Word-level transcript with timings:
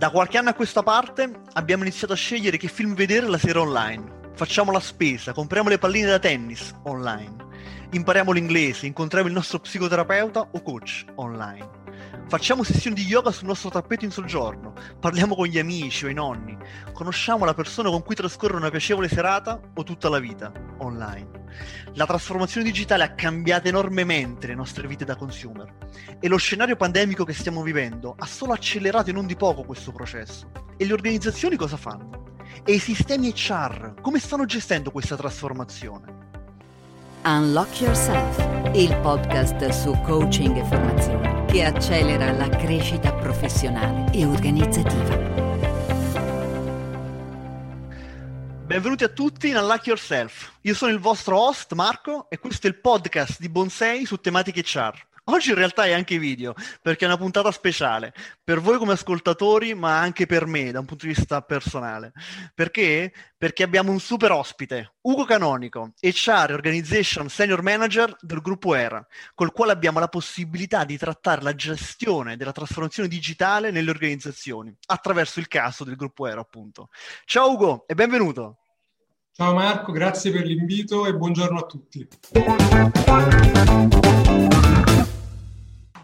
Da 0.00 0.08
qualche 0.08 0.38
anno 0.38 0.48
a 0.48 0.54
questa 0.54 0.82
parte 0.82 1.30
abbiamo 1.52 1.82
iniziato 1.82 2.14
a 2.14 2.16
scegliere 2.16 2.56
che 2.56 2.68
film 2.68 2.94
vedere 2.94 3.28
la 3.28 3.36
sera 3.36 3.60
online. 3.60 4.30
Facciamo 4.32 4.72
la 4.72 4.80
spesa, 4.80 5.34
compriamo 5.34 5.68
le 5.68 5.76
palline 5.76 6.06
da 6.06 6.18
tennis 6.18 6.74
online. 6.84 7.36
Impariamo 7.90 8.32
l'inglese, 8.32 8.86
incontriamo 8.86 9.28
il 9.28 9.34
nostro 9.34 9.58
psicoterapeuta 9.58 10.48
o 10.52 10.62
coach 10.62 11.04
online. 11.16 11.79
Facciamo 12.30 12.62
sessioni 12.62 12.94
di 12.94 13.02
yoga 13.02 13.32
sul 13.32 13.48
nostro 13.48 13.70
tappeto 13.70 14.04
in 14.04 14.12
soggiorno, 14.12 14.72
parliamo 15.00 15.34
con 15.34 15.46
gli 15.46 15.58
amici 15.58 16.04
o 16.04 16.08
i 16.08 16.14
nonni, 16.14 16.56
conosciamo 16.92 17.44
la 17.44 17.54
persona 17.54 17.90
con 17.90 18.04
cui 18.04 18.14
trascorrere 18.14 18.58
una 18.58 18.70
piacevole 18.70 19.08
serata 19.08 19.60
o 19.74 19.82
tutta 19.82 20.08
la 20.08 20.20
vita 20.20 20.52
online. 20.78 21.28
La 21.94 22.06
trasformazione 22.06 22.64
digitale 22.64 23.02
ha 23.02 23.14
cambiato 23.14 23.66
enormemente 23.66 24.46
le 24.46 24.54
nostre 24.54 24.86
vite 24.86 25.04
da 25.04 25.16
consumer 25.16 25.74
e 26.20 26.28
lo 26.28 26.36
scenario 26.36 26.76
pandemico 26.76 27.24
che 27.24 27.32
stiamo 27.32 27.62
vivendo 27.62 28.14
ha 28.16 28.26
solo 28.26 28.52
accelerato 28.52 29.10
e 29.10 29.12
non 29.12 29.26
di 29.26 29.34
poco 29.34 29.64
questo 29.64 29.90
processo. 29.90 30.52
E 30.76 30.86
le 30.86 30.92
organizzazioni 30.92 31.56
cosa 31.56 31.76
fanno? 31.76 32.36
E 32.64 32.74
i 32.74 32.78
sistemi 32.78 33.32
HR 33.34 33.94
come 34.00 34.20
stanno 34.20 34.44
gestendo 34.44 34.92
questa 34.92 35.16
trasformazione? 35.16 36.18
Unlock 37.24 37.80
Yourself, 37.80 38.70
il 38.76 38.96
podcast 38.98 39.68
su 39.70 39.90
coaching 40.02 40.56
e 40.56 40.64
formazione 40.64 41.29
che 41.50 41.64
accelera 41.64 42.30
la 42.30 42.48
crescita 42.48 43.12
professionale 43.12 44.12
e 44.12 44.24
organizzativa. 44.24 45.16
Benvenuti 48.66 49.02
a 49.02 49.08
tutti 49.08 49.48
in 49.48 49.56
Unlock 49.56 49.86
Yourself. 49.86 50.52
Io 50.60 50.74
sono 50.74 50.92
il 50.92 51.00
vostro 51.00 51.40
host 51.40 51.72
Marco 51.72 52.30
e 52.30 52.38
questo 52.38 52.68
è 52.68 52.70
il 52.70 52.76
podcast 52.76 53.40
di 53.40 53.48
Bonsei 53.48 54.06
su 54.06 54.18
tematiche 54.18 54.62
HR. 54.62 55.09
Oggi 55.24 55.50
in 55.50 55.54
realtà 55.54 55.84
è 55.84 55.92
anche 55.92 56.18
video, 56.18 56.54
perché 56.82 57.04
è 57.04 57.08
una 57.08 57.16
puntata 57.16 57.50
speciale, 57.52 58.12
per 58.42 58.60
voi 58.60 58.78
come 58.78 58.92
ascoltatori, 58.92 59.74
ma 59.74 60.00
anche 60.00 60.26
per 60.26 60.46
me, 60.46 60.72
da 60.72 60.80
un 60.80 60.86
punto 60.86 61.06
di 61.06 61.12
vista 61.12 61.40
personale. 61.42 62.12
Perché? 62.54 63.12
Perché 63.36 63.62
abbiamo 63.62 63.92
un 63.92 64.00
super 64.00 64.32
ospite, 64.32 64.94
Ugo 65.02 65.24
Canonico, 65.24 65.92
HR 66.00 66.52
Organization 66.52 67.28
Senior 67.28 67.62
Manager 67.62 68.16
del 68.20 68.40
gruppo 68.40 68.74
ERA, 68.74 69.06
col 69.34 69.52
quale 69.52 69.72
abbiamo 69.72 69.98
la 70.00 70.08
possibilità 70.08 70.84
di 70.84 70.96
trattare 70.98 71.42
la 71.42 71.54
gestione 71.54 72.36
della 72.36 72.52
trasformazione 72.52 73.08
digitale 73.08 73.70
nelle 73.70 73.90
organizzazioni, 73.90 74.74
attraverso 74.86 75.38
il 75.38 75.48
caso 75.48 75.84
del 75.84 75.96
gruppo 75.96 76.26
ERA, 76.26 76.40
appunto. 76.40 76.88
Ciao 77.24 77.52
Ugo 77.52 77.84
e 77.86 77.94
benvenuto. 77.94 78.56
Ciao 79.32 79.54
Marco, 79.54 79.92
grazie 79.92 80.32
per 80.32 80.44
l'invito 80.44 81.06
e 81.06 81.14
buongiorno 81.14 81.58
a 81.58 81.66
tutti. 81.66 82.06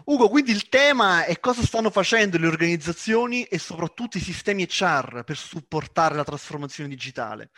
Ugo, 0.09 0.29
quindi 0.29 0.51
il 0.51 0.69
tema 0.69 1.25
è 1.25 1.37
cosa 1.41 1.61
stanno 1.63 1.89
facendo 1.89 2.37
le 2.37 2.47
organizzazioni 2.47 3.43
e 3.43 3.59
soprattutto 3.59 4.17
i 4.17 4.21
sistemi 4.21 4.65
HR 4.65 5.23
per 5.25 5.35
supportare 5.35 6.15
la 6.15 6.23
trasformazione 6.23 6.87
digitale. 6.87 7.49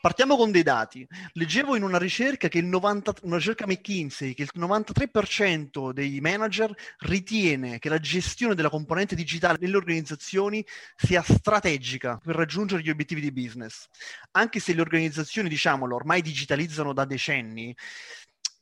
Partiamo 0.00 0.36
con 0.36 0.50
dei 0.50 0.64
dati. 0.64 1.06
Leggevo 1.34 1.76
in 1.76 1.84
una 1.84 1.96
ricerca 1.96 2.48
che 2.48 2.58
il 2.58 2.64
90, 2.64 3.14
una 3.22 3.36
ricerca 3.36 3.64
McKinsey 3.64 4.34
che 4.34 4.42
il 4.42 4.50
93% 4.56 5.92
dei 5.92 6.20
manager 6.20 6.74
ritiene 6.98 7.78
che 7.78 7.88
la 7.88 7.98
gestione 7.98 8.56
della 8.56 8.70
componente 8.70 9.14
digitale 9.14 9.58
nelle 9.60 9.76
organizzazioni 9.76 10.66
sia 10.96 11.22
strategica 11.22 12.18
per 12.22 12.34
raggiungere 12.34 12.82
gli 12.82 12.90
obiettivi 12.90 13.20
di 13.20 13.30
business. 13.30 13.86
Anche 14.32 14.58
se 14.58 14.74
le 14.74 14.80
organizzazioni, 14.80 15.48
diciamolo, 15.48 15.94
ormai 15.94 16.22
digitalizzano 16.22 16.92
da 16.92 17.04
decenni, 17.04 17.74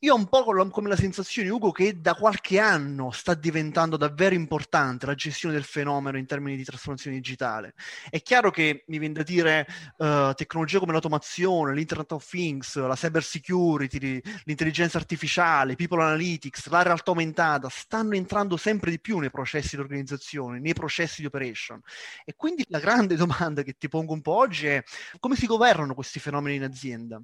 io 0.05 0.15
ho 0.15 0.17
un 0.17 0.27
po' 0.27 0.43
come 0.43 0.89
la 0.89 0.97
sensazione, 0.97 1.49
Ugo, 1.49 1.71
che 1.71 2.01
da 2.01 2.15
qualche 2.15 2.59
anno 2.59 3.13
sta 3.13 3.35
diventando 3.35 3.97
davvero 3.97 4.35
importante 4.35 5.07
la 5.07 5.15
gestione 5.15 5.55
del 5.55 5.63
fenomeno 5.63 6.19
in 6.19 6.27
termini 6.27 6.57
di 6.57 6.65
trasformazione 6.65 7.15
digitale. 7.15 7.75
È 8.11 8.21
chiaro 8.21 8.51
che 8.51 8.83
mi 8.89 8.99
viene 8.99 9.15
da 9.15 9.23
dire 9.23 9.65
uh, 9.99 10.33
tecnologie 10.35 10.81
come 10.81 10.91
l'automazione, 10.91 11.73
l'Internet 11.73 12.11
of 12.11 12.29
Things, 12.29 12.75
la 12.79 12.97
cyber 12.97 13.23
security, 13.23 14.21
l'intelligenza 14.43 14.99
artificiale, 14.99 15.77
people 15.77 16.03
analytics, 16.03 16.67
la 16.67 16.83
realtà 16.83 17.13
aumentata, 17.13 17.69
stanno 17.69 18.17
entrando 18.17 18.57
sempre 18.57 18.91
di 18.91 19.01
più 19.01 19.19
nei 19.19 19.31
processi 19.31 19.77
di 19.77 19.83
organizzazione, 19.83 20.59
nei 20.59 20.75
processi 20.75 21.21
di 21.21 21.29
operation. 21.29 21.81
E 22.25 22.35
quindi 22.35 22.65
la 22.71 22.81
grande 22.81 23.15
domanda 23.15 23.63
che 23.63 23.75
ti 23.79 23.87
pongo 23.87 24.15
un 24.15 24.21
po' 24.21 24.35
oggi 24.35 24.67
è 24.67 24.83
come 25.21 25.37
si 25.37 25.47
governano 25.47 25.95
questi 25.95 26.19
fenomeni 26.19 26.57
in 26.57 26.65
azienda? 26.65 27.23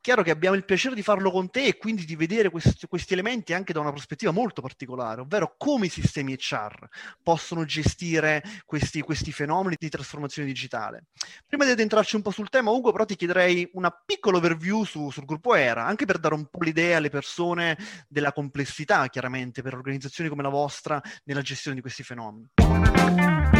Chiaro 0.00 0.22
che 0.22 0.30
abbiamo 0.30 0.56
il 0.56 0.64
piacere 0.64 0.94
di 0.94 1.02
farlo 1.02 1.30
con 1.30 1.50
te 1.50 1.64
e 1.64 1.76
quindi 1.76 2.04
di 2.04 2.16
vedere 2.16 2.50
questi, 2.50 2.86
questi, 2.86 3.12
elementi 3.12 3.52
anche 3.52 3.72
da 3.72 3.80
una 3.80 3.90
prospettiva 3.90 4.30
molto 4.30 4.60
particolare, 4.62 5.20
ovvero 5.20 5.54
come 5.56 5.86
i 5.86 5.90
sistemi 5.90 6.34
HR 6.34 6.88
possono 7.22 7.64
gestire 7.64 8.42
questi, 8.64 9.00
questi 9.00 9.32
fenomeni 9.32 9.76
di 9.78 9.88
trasformazione 9.88 10.48
digitale. 10.48 11.06
Prima 11.46 11.64
di 11.64 11.70
addentrarci 11.70 12.16
un 12.16 12.22
po' 12.22 12.30
sul 12.30 12.48
tema, 12.48 12.70
Ugo, 12.70 12.92
però 12.92 13.04
ti 13.04 13.16
chiederei 13.16 13.68
una 13.72 13.90
piccola 13.90 14.38
overview 14.38 14.84
su, 14.84 15.10
sul 15.10 15.24
gruppo 15.24 15.54
ERA, 15.54 15.84
anche 15.84 16.04
per 16.04 16.18
dare 16.18 16.34
un 16.34 16.46
po' 16.46 16.62
l'idea 16.62 16.98
alle 16.98 17.10
persone 17.10 17.76
della 18.08 18.32
complessità, 18.32 19.08
chiaramente, 19.08 19.62
per 19.62 19.74
organizzazioni 19.74 20.30
come 20.30 20.42
la 20.42 20.48
vostra 20.48 21.02
nella 21.24 21.42
gestione 21.42 21.76
di 21.76 21.82
questi 21.82 22.02
fenomeni. 22.02 23.57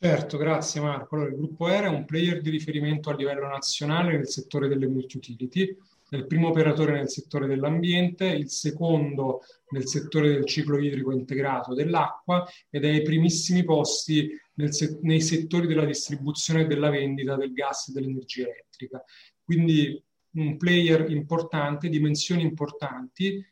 Certo, 0.00 0.36
grazie 0.38 0.80
Marco. 0.80 1.16
Allora, 1.16 1.30
il 1.30 1.36
gruppo 1.36 1.68
ERA 1.68 1.86
è 1.86 1.90
un 1.90 2.04
player 2.04 2.40
di 2.40 2.50
riferimento 2.50 3.10
a 3.10 3.16
livello 3.16 3.48
nazionale 3.48 4.12
nel 4.12 4.28
settore 4.28 4.68
delle 4.68 4.86
multi-utility, 4.86 5.76
è 6.08 6.14
il 6.14 6.26
primo 6.28 6.48
operatore 6.48 6.92
nel 6.92 7.10
settore 7.10 7.48
dell'ambiente, 7.48 8.26
il 8.26 8.48
secondo 8.48 9.40
nel 9.70 9.88
settore 9.88 10.28
del 10.30 10.46
ciclo 10.46 10.78
idrico 10.78 11.10
integrato 11.10 11.74
dell'acqua 11.74 12.46
ed 12.70 12.84
è 12.84 12.88
ai 12.88 13.02
primissimi 13.02 13.64
posti 13.64 14.30
se- 14.68 15.00
nei 15.02 15.20
settori 15.20 15.66
della 15.66 15.84
distribuzione 15.84 16.62
e 16.62 16.66
della 16.66 16.90
vendita 16.90 17.34
del 17.34 17.52
gas 17.52 17.88
e 17.88 17.92
dell'energia 17.92 18.44
elettrica. 18.44 19.02
Quindi 19.42 20.00
un 20.34 20.56
player 20.56 21.10
importante, 21.10 21.88
dimensioni 21.88 22.42
importanti. 22.42 23.44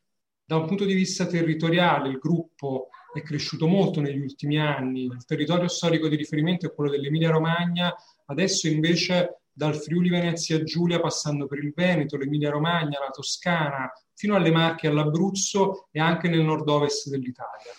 Da 0.45 0.57
un 0.57 0.67
punto 0.67 0.85
di 0.85 0.95
vista 0.95 1.27
territoriale, 1.27 2.09
il 2.09 2.19
gruppo 2.19 2.89
è 3.19 3.23
cresciuto 3.23 3.67
molto 3.67 4.01
negli 4.01 4.21
ultimi 4.21 4.59
anni, 4.59 5.05
il 5.05 5.25
territorio 5.25 5.69
storico 5.69 6.09
di 6.09 6.17
riferimento 6.17 6.67
è 6.67 6.75
quello 6.75 6.91
dell'Emilia 6.91 7.31
Romagna, 7.31 7.95
adesso 8.27 8.69
invece 8.69 9.41
dal 9.53 9.75
Friuli 9.75 10.11
Venezia 10.11 10.63
Giulia 10.63 11.01
passando 11.01 11.47
per 11.47 11.59
il 11.59 11.73
Veneto, 11.75 12.17
l'Emilia 12.17 12.51
Romagna, 12.51 13.01
la 13.01 13.11
Toscana, 13.11 13.91
fino 14.13 14.35
alle 14.35 14.51
Marche 14.51 14.87
all'Abruzzo 14.87 15.89
e 15.91 15.99
anche 15.99 16.29
nel 16.29 16.43
nord-ovest 16.43 17.09
dell'Italia. 17.09 17.73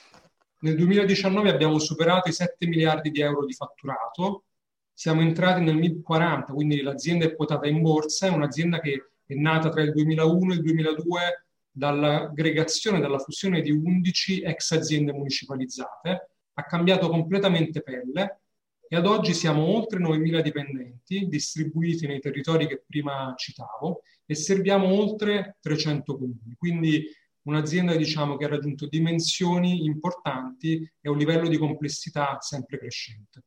Nel 0.60 0.76
2019 0.76 1.52
abbiamo 1.52 1.78
superato 1.78 2.30
i 2.30 2.34
7 2.34 2.66
miliardi 2.66 3.12
di 3.12 3.22
euro 3.22 3.46
di 3.46 3.54
fatturato, 3.54 4.46
siamo 4.92 5.22
entrati 5.22 5.62
nel 5.62 5.76
MIB 5.76 6.02
40, 6.02 6.52
quindi 6.54 6.82
l'azienda 6.82 7.26
è 7.26 7.36
quotata 7.36 7.68
in 7.68 7.82
borsa, 7.84 8.26
è 8.26 8.32
un'azienda 8.32 8.80
che 8.80 9.12
è 9.24 9.36
nata 9.36 9.70
tra 9.70 9.84
il 9.84 9.92
2001 9.92 10.54
e 10.54 10.56
il 10.56 10.62
2002 10.64 11.47
dall'aggregazione, 11.78 13.00
dalla 13.00 13.20
fusione 13.20 13.62
di 13.62 13.72
11 13.72 14.42
ex 14.42 14.72
aziende 14.72 15.14
municipalizzate, 15.14 16.30
ha 16.54 16.64
cambiato 16.64 17.08
completamente 17.10 17.82
pelle 17.82 18.42
e 18.90 18.96
ad 18.96 19.06
oggi 19.06 19.34
siamo 19.34 19.64
oltre 19.64 20.00
9.000 20.00 20.42
dipendenti 20.42 21.28
distribuiti 21.28 22.08
nei 22.08 22.20
territori 22.20 22.68
che 22.68 22.84
prima 22.86 23.34
citavo 23.38 24.02
e 24.26 24.34
serviamo 24.34 24.88
oltre 24.88 25.58
300 25.62 26.18
comuni. 26.18 26.56
Quindi 26.58 27.06
un'azienda 27.44 27.96
diciamo, 27.96 28.38
che 28.38 28.46
ha 28.46 28.50
raggiunto 28.50 28.88
dimensioni 28.88 29.86
importanti 29.86 30.90
e 31.00 31.10
un 31.10 31.18
livello 31.18 31.48
di 31.48 31.58
complessità 31.58 32.38
sempre 32.40 32.80
crescente. 32.80 33.44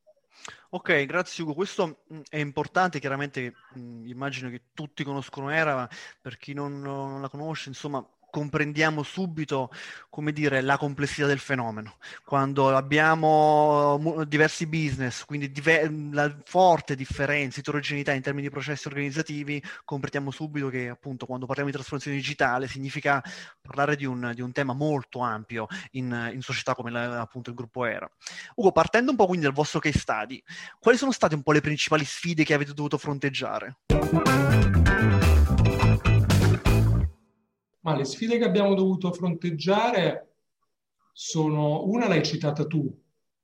Ok, 0.70 1.04
grazie 1.04 1.42
Ugo. 1.42 1.54
Questo 1.54 2.04
mm, 2.12 2.20
è 2.28 2.38
importante, 2.38 3.00
chiaramente 3.00 3.54
mh, 3.74 3.80
mm, 3.80 4.06
immagino 4.06 4.48
che 4.50 4.62
tutti 4.72 5.02
conoscono 5.02 5.50
Era, 5.50 5.88
per 6.20 6.36
chi 6.38 6.52
non, 6.54 6.80
non 6.80 7.20
la 7.20 7.28
conosce, 7.28 7.68
insomma, 7.68 8.06
comprendiamo 8.30 9.02
subito, 9.02 9.70
come 10.08 10.32
dire, 10.32 10.60
la 10.60 10.78
complessità 10.78 11.26
del 11.26 11.38
fenomeno. 11.38 11.96
Quando 12.24 12.74
abbiamo 12.74 14.24
diversi 14.27 14.66
business, 14.66 15.24
quindi 15.24 15.50
diver- 15.50 15.92
la 16.12 16.34
forte 16.44 16.94
differenza, 16.94 17.60
eterogeneità 17.60 18.12
in 18.12 18.22
termini 18.22 18.47
di 18.47 18.53
processi 18.53 18.88
organizzativi, 18.88 19.62
comprendiamo 19.84 20.30
subito 20.30 20.68
che 20.68 20.88
appunto 20.88 21.27
quando 21.27 21.47
parliamo 21.47 21.71
di 21.71 21.77
trasformazione 21.77 22.16
digitale 22.16 22.68
significa 22.68 23.22
parlare 23.60 23.97
di 23.97 24.04
un, 24.04 24.32
di 24.34 24.41
un 24.41 24.53
tema 24.53 24.72
molto 24.72 25.21
ampio 25.21 25.66
in, 25.92 26.30
in 26.32 26.42
società 26.42 26.74
come 26.74 26.91
la, 26.91 27.21
appunto 27.21 27.50
il 27.50 27.56
gruppo 27.56 27.84
ERA. 27.84 28.10
Ugo, 28.54 28.72
partendo 28.72 29.10
un 29.10 29.16
po' 29.16 29.27
quindi 29.27 29.44
dal 29.44 29.54
vostro 29.54 29.80
case 29.80 29.98
study, 29.98 30.42
quali 30.78 30.97
sono 30.97 31.12
state 31.12 31.34
un 31.34 31.42
po' 31.42 31.53
le 31.53 31.60
principali 31.60 32.04
sfide 32.04 32.44
che 32.44 32.54
avete 32.54 32.72
dovuto 32.72 32.98
fronteggiare? 32.98 33.77
Ma 37.80 37.97
le 37.97 38.04
sfide 38.04 38.38
che 38.38 38.44
abbiamo 38.44 38.74
dovuto 38.74 39.12
fronteggiare 39.12 40.34
sono, 41.12 41.84
una 41.86 42.09
l'hai 42.09 42.24
citata 42.24 42.66
tu, 42.66 42.94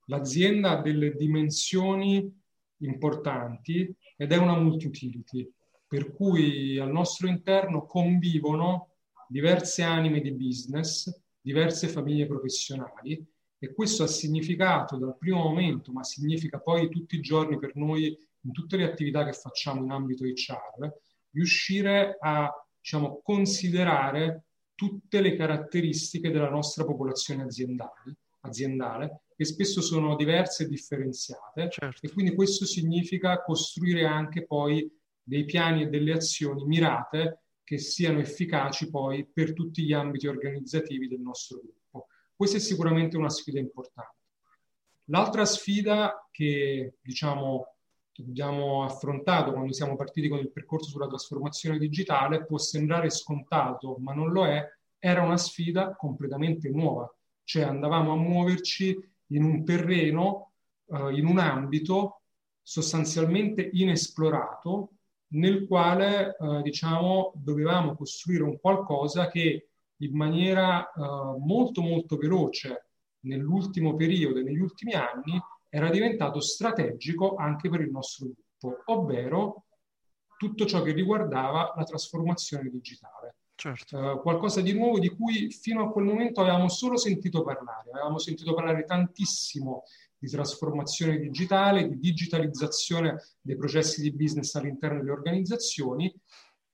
l'azienda 0.06 0.70
ha 0.78 0.82
delle 0.82 1.14
dimensioni 1.14 2.32
importanti 2.78 3.94
ed 4.16 4.32
è 4.32 4.36
una 4.36 4.56
multi-utility, 4.56 5.50
per 5.86 6.12
cui 6.12 6.78
al 6.78 6.90
nostro 6.90 7.28
interno 7.28 7.86
convivono 7.86 8.90
diverse 9.28 9.82
anime 9.82 10.20
di 10.20 10.32
business, 10.32 11.10
diverse 11.40 11.88
famiglie 11.88 12.26
professionali 12.26 13.24
e 13.58 13.72
questo 13.72 14.02
ha 14.02 14.06
significato 14.06 14.96
dal 14.96 15.16
primo 15.16 15.42
momento, 15.42 15.92
ma 15.92 16.02
significa 16.02 16.58
poi 16.60 16.88
tutti 16.88 17.16
i 17.16 17.20
giorni 17.20 17.58
per 17.58 17.74
noi 17.76 18.16
in 18.40 18.52
tutte 18.52 18.76
le 18.76 18.84
attività 18.84 19.24
che 19.24 19.32
facciamo 19.32 19.82
in 19.82 19.90
ambito 19.90 20.24
HR, 20.24 20.92
riuscire 21.30 22.16
a 22.20 22.50
diciamo, 22.86 23.20
considerare 23.20 24.44
tutte 24.76 25.20
le 25.20 25.34
caratteristiche 25.34 26.30
della 26.30 26.48
nostra 26.48 26.84
popolazione 26.84 27.42
aziendale, 27.42 28.18
aziendale 28.42 29.22
che 29.34 29.44
spesso 29.44 29.82
sono 29.82 30.14
diverse 30.14 30.62
e 30.62 30.68
differenziate 30.68 31.68
certo. 31.68 32.06
e 32.06 32.12
quindi 32.12 32.32
questo 32.32 32.64
significa 32.64 33.42
costruire 33.42 34.06
anche 34.06 34.46
poi 34.46 34.88
dei 35.20 35.44
piani 35.44 35.82
e 35.82 35.86
delle 35.88 36.12
azioni 36.12 36.64
mirate 36.64 37.40
che 37.64 37.78
siano 37.78 38.20
efficaci 38.20 38.88
poi 38.88 39.26
per 39.26 39.52
tutti 39.52 39.82
gli 39.82 39.92
ambiti 39.92 40.28
organizzativi 40.28 41.08
del 41.08 41.20
nostro 41.20 41.58
gruppo. 41.58 42.06
Questa 42.36 42.58
è 42.58 42.60
sicuramente 42.60 43.16
una 43.16 43.30
sfida 43.30 43.58
importante. 43.58 44.14
L'altra 45.06 45.44
sfida 45.44 46.28
che 46.30 46.94
diciamo 47.02 47.75
abbiamo 48.22 48.84
affrontato 48.84 49.52
quando 49.52 49.72
siamo 49.72 49.96
partiti 49.96 50.28
con 50.28 50.38
il 50.38 50.50
percorso 50.50 50.88
sulla 50.90 51.06
trasformazione 51.06 51.78
digitale 51.78 52.44
può 52.44 52.58
sembrare 52.58 53.10
scontato, 53.10 53.96
ma 53.98 54.14
non 54.14 54.30
lo 54.30 54.46
è, 54.46 54.64
era 54.98 55.22
una 55.22 55.36
sfida 55.36 55.94
completamente 55.94 56.68
nuova, 56.70 57.12
cioè 57.44 57.64
andavamo 57.64 58.12
a 58.12 58.16
muoverci 58.16 58.98
in 59.28 59.44
un 59.44 59.64
terreno, 59.64 60.52
uh, 60.86 61.08
in 61.08 61.26
un 61.26 61.38
ambito 61.38 62.22
sostanzialmente 62.62 63.68
inesplorato, 63.72 64.90
nel 65.28 65.66
quale 65.66 66.36
uh, 66.38 66.62
diciamo 66.62 67.32
dovevamo 67.34 67.94
costruire 67.94 68.42
un 68.44 68.58
qualcosa 68.58 69.28
che 69.28 69.68
in 69.96 70.16
maniera 70.16 70.90
uh, 70.94 71.36
molto 71.38 71.82
molto 71.82 72.16
veloce 72.16 72.86
nell'ultimo 73.20 73.94
periodo 73.94 74.40
negli 74.40 74.60
ultimi 74.60 74.92
anni 74.92 75.40
era 75.76 75.90
diventato 75.90 76.40
strategico 76.40 77.34
anche 77.34 77.68
per 77.68 77.82
il 77.82 77.90
nostro 77.90 78.26
gruppo, 78.26 78.82
ovvero 78.86 79.64
tutto 80.38 80.64
ciò 80.64 80.80
che 80.80 80.92
riguardava 80.92 81.74
la 81.76 81.84
trasformazione 81.84 82.70
digitale. 82.70 83.34
Certo. 83.54 83.98
Uh, 83.98 84.20
qualcosa 84.20 84.60
di 84.62 84.72
nuovo 84.72 84.98
di 84.98 85.08
cui 85.08 85.50
fino 85.50 85.82
a 85.82 85.90
quel 85.90 86.04
momento 86.04 86.40
avevamo 86.40 86.68
solo 86.68 86.96
sentito 86.96 87.42
parlare, 87.42 87.90
avevamo 87.90 88.18
sentito 88.18 88.54
parlare 88.54 88.84
tantissimo 88.84 89.84
di 90.18 90.28
trasformazione 90.28 91.18
digitale, 91.18 91.88
di 91.88 91.98
digitalizzazione 91.98 93.22
dei 93.40 93.56
processi 93.56 94.00
di 94.00 94.12
business 94.12 94.54
all'interno 94.54 94.98
delle 94.98 95.10
organizzazioni 95.10 96.14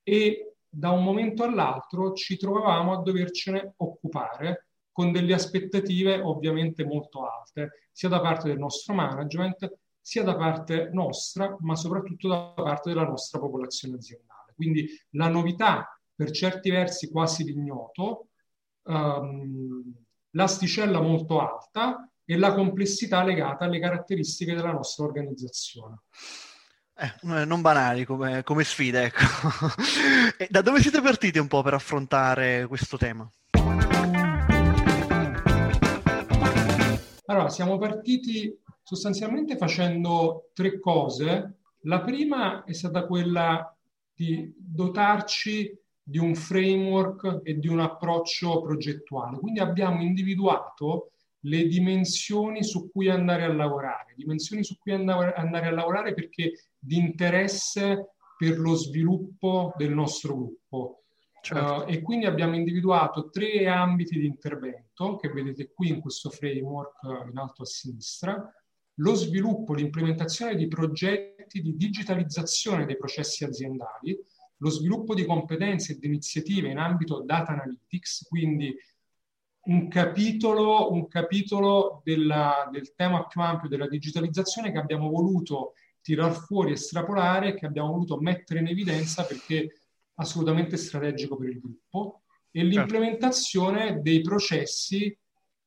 e 0.04 0.54
da 0.68 0.90
un 0.90 1.02
momento 1.02 1.42
all'altro 1.42 2.12
ci 2.12 2.36
trovavamo 2.36 2.92
a 2.92 3.02
dovercene 3.02 3.74
occupare 3.78 4.68
con 4.92 5.10
delle 5.10 5.34
aspettative 5.34 6.20
ovviamente 6.20 6.84
molto 6.84 7.26
alte, 7.26 7.88
sia 7.90 8.08
da 8.08 8.20
parte 8.20 8.48
del 8.48 8.58
nostro 8.58 8.94
management, 8.94 9.78
sia 10.00 10.22
da 10.22 10.36
parte 10.36 10.90
nostra, 10.92 11.56
ma 11.60 11.74
soprattutto 11.76 12.28
da 12.28 12.52
parte 12.54 12.90
della 12.90 13.06
nostra 13.06 13.38
popolazione 13.38 13.96
aziendale. 13.96 14.52
Quindi 14.54 14.86
la 15.10 15.28
novità, 15.28 15.98
per 16.14 16.30
certi 16.30 16.70
versi 16.70 17.10
quasi 17.10 17.44
l'ignoto, 17.44 18.28
um, 18.82 19.94
l'asticella 20.30 21.00
molto 21.00 21.40
alta 21.40 22.08
e 22.24 22.36
la 22.36 22.54
complessità 22.54 23.22
legata 23.22 23.64
alle 23.64 23.80
caratteristiche 23.80 24.54
della 24.54 24.72
nostra 24.72 25.04
organizzazione. 25.04 26.02
Eh, 26.94 27.44
non 27.44 27.62
banali 27.62 28.04
come, 28.04 28.42
come 28.42 28.64
sfide, 28.64 29.04
ecco. 29.04 29.24
da 30.50 30.60
dove 30.60 30.80
siete 30.80 31.00
partiti 31.00 31.38
un 31.38 31.48
po' 31.48 31.62
per 31.62 31.74
affrontare 31.74 32.66
questo 32.66 32.96
tema? 32.96 33.30
Allora, 37.32 37.48
siamo 37.48 37.78
partiti 37.78 38.54
sostanzialmente 38.82 39.56
facendo 39.56 40.50
tre 40.52 40.78
cose. 40.78 41.60
La 41.84 42.02
prima 42.02 42.62
è 42.64 42.74
stata 42.74 43.06
quella 43.06 43.74
di 44.14 44.52
dotarci 44.54 45.74
di 46.02 46.18
un 46.18 46.34
framework 46.34 47.40
e 47.42 47.58
di 47.58 47.68
un 47.68 47.80
approccio 47.80 48.60
progettuale. 48.60 49.38
Quindi 49.38 49.60
abbiamo 49.60 50.02
individuato 50.02 51.12
le 51.44 51.66
dimensioni 51.68 52.62
su 52.62 52.90
cui 52.90 53.08
andare 53.08 53.44
a 53.44 53.52
lavorare, 53.54 54.12
dimensioni 54.14 54.62
su 54.62 54.76
cui 54.76 54.92
andare 54.92 55.32
a 55.34 55.70
lavorare 55.70 56.12
perché 56.12 56.52
di 56.78 56.98
interesse 56.98 58.10
per 58.36 58.58
lo 58.58 58.74
sviluppo 58.74 59.72
del 59.78 59.94
nostro 59.94 60.34
gruppo. 60.34 61.01
Certo. 61.44 61.84
Uh, 61.84 61.90
e 61.90 62.00
quindi 62.02 62.26
abbiamo 62.26 62.54
individuato 62.54 63.28
tre 63.28 63.66
ambiti 63.66 64.16
di 64.16 64.26
intervento 64.26 65.16
che 65.16 65.28
vedete 65.28 65.72
qui 65.72 65.88
in 65.88 66.00
questo 66.00 66.30
framework 66.30 67.02
uh, 67.02 67.28
in 67.28 67.36
alto 67.36 67.62
a 67.62 67.66
sinistra. 67.66 68.54
Lo 68.96 69.14
sviluppo, 69.14 69.74
l'implementazione 69.74 70.54
di 70.54 70.68
progetti 70.68 71.60
di 71.60 71.74
digitalizzazione 71.74 72.86
dei 72.86 72.96
processi 72.96 73.42
aziendali, 73.42 74.16
lo 74.58 74.70
sviluppo 74.70 75.14
di 75.14 75.24
competenze 75.24 75.92
e 75.92 75.98
di 75.98 76.06
iniziative 76.06 76.68
in 76.68 76.78
ambito 76.78 77.22
data 77.22 77.50
analytics, 77.50 78.28
quindi 78.28 78.72
un 79.64 79.88
capitolo, 79.88 80.92
un 80.92 81.08
capitolo 81.08 82.02
della, 82.04 82.68
del 82.70 82.94
tema 82.94 83.26
più 83.26 83.40
ampio 83.40 83.68
della 83.68 83.88
digitalizzazione 83.88 84.70
che 84.70 84.78
abbiamo 84.78 85.10
voluto 85.10 85.72
tirar 86.00 86.32
fuori, 86.32 86.72
estrapolare, 86.72 87.54
che 87.54 87.66
abbiamo 87.66 87.90
voluto 87.90 88.18
mettere 88.18 88.60
in 88.60 88.68
evidenza 88.68 89.24
perché 89.24 89.81
assolutamente 90.22 90.76
strategico 90.76 91.36
per 91.36 91.50
il 91.50 91.60
gruppo 91.60 92.22
e 92.50 92.60
certo. 92.60 92.76
l'implementazione 92.76 94.00
dei 94.00 94.20
processi 94.20 95.16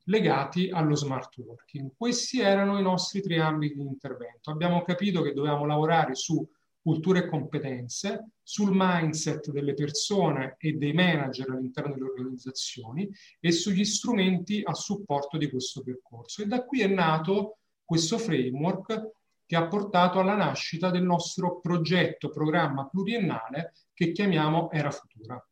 legati 0.05 0.69
allo 0.69 0.95
smart 0.95 1.37
working. 1.37 1.91
Questi 1.95 2.39
erano 2.39 2.77
i 2.77 2.81
nostri 2.81 3.21
tre 3.21 3.39
ambiti 3.39 3.75
di 3.75 3.81
intervento. 3.81 4.51
Abbiamo 4.51 4.83
capito 4.83 5.21
che 5.21 5.33
dovevamo 5.33 5.65
lavorare 5.65 6.15
su 6.15 6.47
cultura 6.81 7.17
e 7.17 7.27
competenze, 7.27 8.33
sul 8.43 8.69
mindset 8.71 9.49
delle 9.49 9.73
persone 9.73 10.55
e 10.59 10.73
dei 10.73 10.93
manager 10.93 11.49
all'interno 11.49 11.95
delle 11.95 12.09
organizzazioni 12.09 13.09
e 13.39 13.51
sugli 13.51 13.83
strumenti 13.83 14.61
a 14.63 14.75
supporto 14.75 15.37
di 15.37 15.49
questo 15.49 15.81
percorso. 15.81 16.43
E 16.43 16.45
da 16.45 16.63
qui 16.63 16.81
è 16.81 16.87
nato 16.87 17.57
questo 17.83 18.19
framework 18.19 19.13
che 19.47 19.55
ha 19.55 19.67
portato 19.67 20.19
alla 20.19 20.35
nascita 20.35 20.91
del 20.91 21.03
nostro 21.03 21.59
progetto, 21.59 22.29
programma 22.29 22.87
pluriennale 22.87 23.73
che 23.95 24.11
chiamiamo 24.11 24.69
Era 24.71 24.91
Futura. 24.91 25.43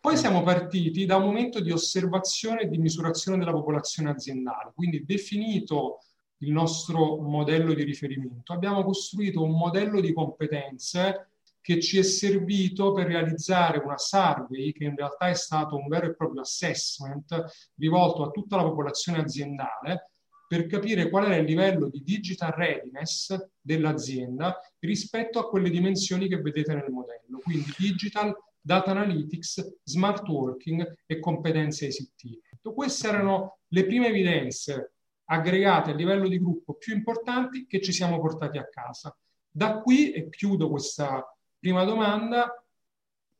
Poi 0.00 0.16
siamo 0.16 0.42
partiti 0.42 1.04
da 1.04 1.16
un 1.16 1.24
momento 1.24 1.60
di 1.60 1.70
osservazione 1.70 2.62
e 2.62 2.68
di 2.68 2.78
misurazione 2.78 3.36
della 3.36 3.52
popolazione 3.52 4.10
aziendale, 4.10 4.72
quindi 4.74 5.04
definito 5.04 5.98
il 6.38 6.50
nostro 6.50 7.20
modello 7.20 7.74
di 7.74 7.84
riferimento, 7.84 8.52
abbiamo 8.52 8.82
costruito 8.82 9.42
un 9.42 9.56
modello 9.56 10.00
di 10.00 10.12
competenze 10.12 11.28
che 11.60 11.80
ci 11.80 11.98
è 11.98 12.02
servito 12.02 12.92
per 12.92 13.06
realizzare 13.06 13.78
una 13.78 13.98
survey 13.98 14.72
che 14.72 14.84
in 14.84 14.96
realtà 14.96 15.28
è 15.28 15.34
stato 15.34 15.76
un 15.76 15.86
vero 15.86 16.06
e 16.06 16.14
proprio 16.14 16.40
assessment 16.40 17.70
rivolto 17.76 18.24
a 18.24 18.30
tutta 18.30 18.56
la 18.56 18.64
popolazione 18.64 19.20
aziendale 19.20 20.10
per 20.52 20.66
capire 20.66 21.08
qual 21.08 21.24
era 21.24 21.36
il 21.36 21.46
livello 21.46 21.88
di 21.88 22.02
digital 22.02 22.50
readiness 22.50 23.34
dell'azienda 23.58 24.60
rispetto 24.80 25.38
a 25.38 25.48
quelle 25.48 25.70
dimensioni 25.70 26.28
che 26.28 26.42
vedete 26.42 26.74
nel 26.74 26.90
modello, 26.90 27.38
quindi 27.42 27.72
digital, 27.78 28.36
data 28.60 28.90
analytics, 28.90 29.78
smart 29.82 30.28
working 30.28 31.04
e 31.06 31.20
competenze 31.20 31.86
ICT. 31.86 32.70
Queste 32.74 33.08
erano 33.08 33.60
le 33.68 33.86
prime 33.86 34.08
evidenze 34.08 34.92
aggregate 35.24 35.92
a 35.92 35.94
livello 35.94 36.28
di 36.28 36.38
gruppo 36.38 36.74
più 36.74 36.94
importanti 36.94 37.64
che 37.64 37.80
ci 37.80 37.90
siamo 37.90 38.20
portati 38.20 38.58
a 38.58 38.68
casa. 38.68 39.16
Da 39.50 39.78
qui, 39.78 40.12
e 40.12 40.28
chiudo 40.28 40.68
questa 40.68 41.34
prima 41.58 41.84
domanda, 41.84 42.62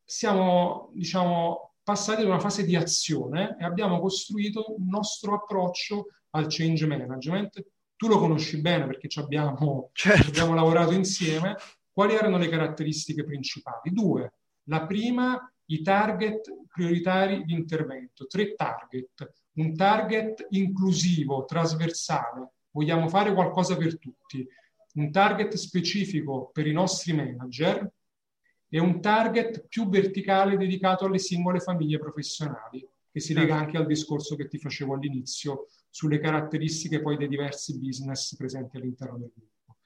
siamo 0.02 0.90
diciamo, 0.94 1.71
passati 1.82 2.22
ad 2.22 2.28
una 2.28 2.38
fase 2.38 2.64
di 2.64 2.76
azione 2.76 3.56
e 3.58 3.64
abbiamo 3.64 4.00
costruito 4.00 4.74
un 4.76 4.88
nostro 4.88 5.34
approccio 5.34 6.06
al 6.30 6.46
change 6.48 6.86
management. 6.86 7.64
Tu 7.96 8.08
lo 8.08 8.18
conosci 8.18 8.60
bene 8.60 8.86
perché 8.86 9.08
ci 9.08 9.18
abbiamo, 9.18 9.90
certo. 9.92 10.28
abbiamo 10.28 10.54
lavorato 10.54 10.92
insieme. 10.92 11.56
Quali 11.90 12.14
erano 12.14 12.38
le 12.38 12.48
caratteristiche 12.48 13.24
principali? 13.24 13.92
Due. 13.92 14.32
La 14.64 14.86
prima, 14.86 15.52
i 15.66 15.82
target 15.82 16.48
prioritari 16.68 17.44
di 17.44 17.52
intervento. 17.52 18.26
Tre 18.26 18.54
target. 18.54 19.32
Un 19.54 19.76
target 19.76 20.46
inclusivo, 20.50 21.44
trasversale. 21.44 22.52
Vogliamo 22.70 23.08
fare 23.08 23.34
qualcosa 23.34 23.76
per 23.76 23.98
tutti. 23.98 24.46
Un 24.94 25.10
target 25.10 25.54
specifico 25.54 26.50
per 26.52 26.66
i 26.66 26.72
nostri 26.72 27.12
manager 27.12 27.90
e 28.74 28.80
un 28.80 29.02
target 29.02 29.66
più 29.68 29.86
verticale 29.90 30.56
dedicato 30.56 31.04
alle 31.04 31.18
singole 31.18 31.60
famiglie 31.60 31.98
professionali, 31.98 32.88
che 33.10 33.20
si 33.20 33.34
lega 33.34 33.48
certo. 33.48 33.64
anche 33.64 33.76
al 33.76 33.84
discorso 33.84 34.34
che 34.34 34.48
ti 34.48 34.56
facevo 34.56 34.94
all'inizio 34.94 35.66
sulle 35.90 36.18
caratteristiche 36.18 37.02
poi 37.02 37.18
dei 37.18 37.28
diversi 37.28 37.78
business 37.78 38.34
presenti 38.34 38.78
all'interno 38.78 39.18
del 39.18 39.30
gruppo. 39.34 39.76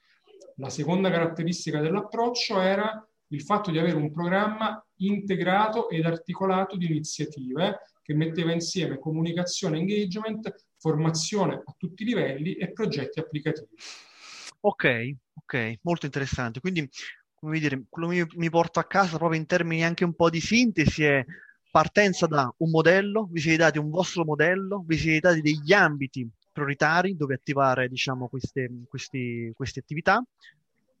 La 0.55 0.69
seconda 0.69 1.11
caratteristica 1.11 1.81
dell'approccio 1.81 2.61
era 2.61 3.05
il 3.27 3.41
fatto 3.41 3.71
di 3.71 3.77
avere 3.77 3.97
un 3.97 4.09
programma 4.09 4.81
integrato 4.99 5.89
ed 5.89 6.05
articolato 6.05 6.77
di 6.77 6.85
iniziative 6.85 7.79
che 8.01 8.13
metteva 8.13 8.53
insieme 8.53 8.99
comunicazione 8.99 9.79
engagement 9.79 10.63
formazione 10.77 11.55
a 11.55 11.75
tutti 11.77 12.03
i 12.03 12.05
livelli 12.05 12.53
e 12.53 12.71
progetti 12.71 13.19
applicativi. 13.19 13.75
Ok, 14.61 15.11
ok, 15.33 15.79
molto 15.81 16.05
interessante. 16.05 16.61
Quindi, 16.61 16.89
come 17.39 17.59
dire, 17.59 17.83
quello 17.89 18.07
che 18.09 18.27
mi 18.35 18.49
porto 18.49 18.79
a 18.79 18.85
casa 18.85 19.17
proprio 19.17 19.39
in 19.39 19.45
termini 19.45 19.83
anche 19.83 20.03
un 20.03 20.13
po' 20.13 20.29
di 20.29 20.41
sintesi 20.41 21.03
è 21.03 21.23
partenza 21.69 22.25
da 22.25 22.51
un 22.57 22.69
modello, 22.71 23.27
vi 23.29 23.39
siete 23.39 23.57
dati 23.57 23.77
un 23.77 23.89
vostro 23.89 24.25
modello, 24.25 24.83
vi 24.85 24.97
siete 24.97 25.19
dati 25.29 25.41
degli 25.41 25.73
ambiti 25.73 26.27
prioritari 26.51 27.15
dove 27.15 27.35
attivare 27.35 27.87
diciamo, 27.87 28.27
queste, 28.27 28.67
questi, 28.89 29.51
queste 29.55 29.79
attività, 29.79 30.23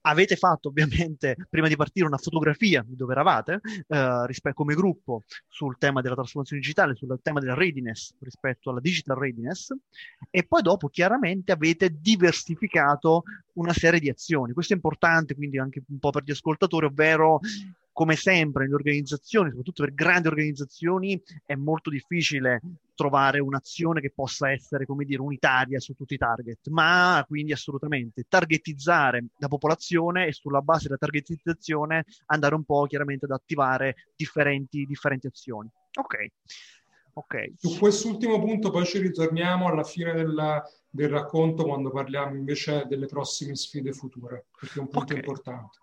avete 0.07 0.35
fatto 0.35 0.69
ovviamente 0.69 1.35
prima 1.49 1.67
di 1.67 1.75
partire 1.75 2.05
una 2.05 2.17
fotografia 2.17 2.83
di 2.85 2.95
dove 2.95 3.13
eravate 3.13 3.59
eh, 3.87 4.25
rispetto, 4.25 4.55
come 4.55 4.75
gruppo 4.75 5.23
sul 5.47 5.77
tema 5.77 6.01
della 6.01 6.15
trasformazione 6.15 6.61
digitale, 6.61 6.95
sul 6.95 7.19
tema 7.21 7.39
della 7.39 7.53
readiness 7.53 8.13
rispetto 8.19 8.69
alla 8.69 8.79
digital 8.79 9.17
readiness 9.17 9.71
e 10.29 10.43
poi 10.43 10.61
dopo 10.61 10.87
chiaramente 10.87 11.51
avete 11.51 11.95
diversificato 11.99 13.23
una 13.53 13.73
serie 13.73 13.99
di 13.99 14.09
azioni. 14.09 14.53
Questo 14.53 14.73
è 14.73 14.75
importante 14.75 15.35
quindi 15.35 15.57
anche 15.59 15.83
un 15.87 15.99
po' 15.99 16.11
per 16.11 16.23
gli 16.23 16.31
ascoltatori, 16.31 16.85
ovvero 16.85 17.39
come 17.91 18.15
sempre 18.15 18.63
nelle 18.63 18.75
organizzazioni, 18.75 19.49
soprattutto 19.49 19.83
per 19.83 19.93
grandi 19.93 20.27
organizzazioni, 20.27 21.19
è 21.45 21.55
molto 21.55 21.89
difficile 21.89 22.61
trovare 22.97 23.39
un'azione 23.39 24.01
che 24.01 24.11
possa 24.13 24.51
essere, 24.51 24.87
come 24.87 25.05
dire, 25.05 25.21
unitaria 25.21 25.79
su 25.79 25.93
tutti 25.93 26.15
i 26.15 26.17
target, 26.17 26.67
ma 26.69 27.23
quindi 27.27 27.53
assolutamente 27.53 28.25
targetizzare 28.27 29.27
la 29.37 29.47
popolazione 29.47 30.25
e 30.25 30.33
sulla 30.33 30.61
base 30.61 30.85
della 30.85 30.97
targetizzazione 30.97 32.05
andare 32.25 32.55
un 32.55 32.63
po' 32.63 32.85
chiaramente 32.87 33.25
ad 33.25 33.31
attivare 33.31 34.09
differenti, 34.15 34.85
differenti 34.85 35.27
azioni. 35.27 35.69
Ok. 35.99 36.15
Okay. 37.13 37.53
Su 37.57 37.77
quest'ultimo 37.79 38.39
punto 38.39 38.69
poi 38.69 38.85
ci 38.85 38.99
ritorniamo 38.99 39.67
alla 39.67 39.83
fine 39.83 40.13
della, 40.13 40.63
del 40.89 41.09
racconto 41.09 41.65
quando 41.65 41.89
parliamo 41.89 42.35
invece 42.35 42.85
delle 42.87 43.07
prossime 43.07 43.55
sfide 43.55 43.91
future, 43.91 44.45
perché 44.59 44.77
è 44.77 44.81
un 44.81 44.89
punto 44.89 45.13
okay. 45.13 45.17
importante. 45.17 45.77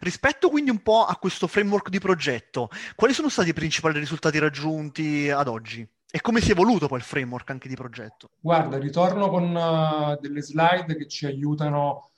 Rispetto 0.00 0.48
quindi 0.48 0.70
un 0.70 0.82
po' 0.82 1.04
a 1.04 1.16
questo 1.16 1.46
framework 1.46 1.88
di 1.88 1.98
progetto, 1.98 2.68
quali 2.94 3.12
sono 3.12 3.28
stati 3.28 3.48
i 3.50 3.54
principali 3.54 3.98
risultati 3.98 4.38
raggiunti 4.38 5.30
ad 5.30 5.48
oggi? 5.48 5.86
E 6.10 6.20
come 6.22 6.40
si 6.40 6.48
è 6.48 6.52
evoluto 6.52 6.88
poi 6.88 6.98
il 6.98 7.04
framework 7.04 7.50
anche 7.50 7.68
di 7.68 7.74
progetto? 7.74 8.30
Guarda, 8.40 8.78
ritorno 8.78 9.28
con 9.28 9.54
uh, 9.54 10.18
delle 10.18 10.40
slide 10.40 10.96
che 10.96 11.06
ci 11.06 11.26
aiutano 11.26 12.12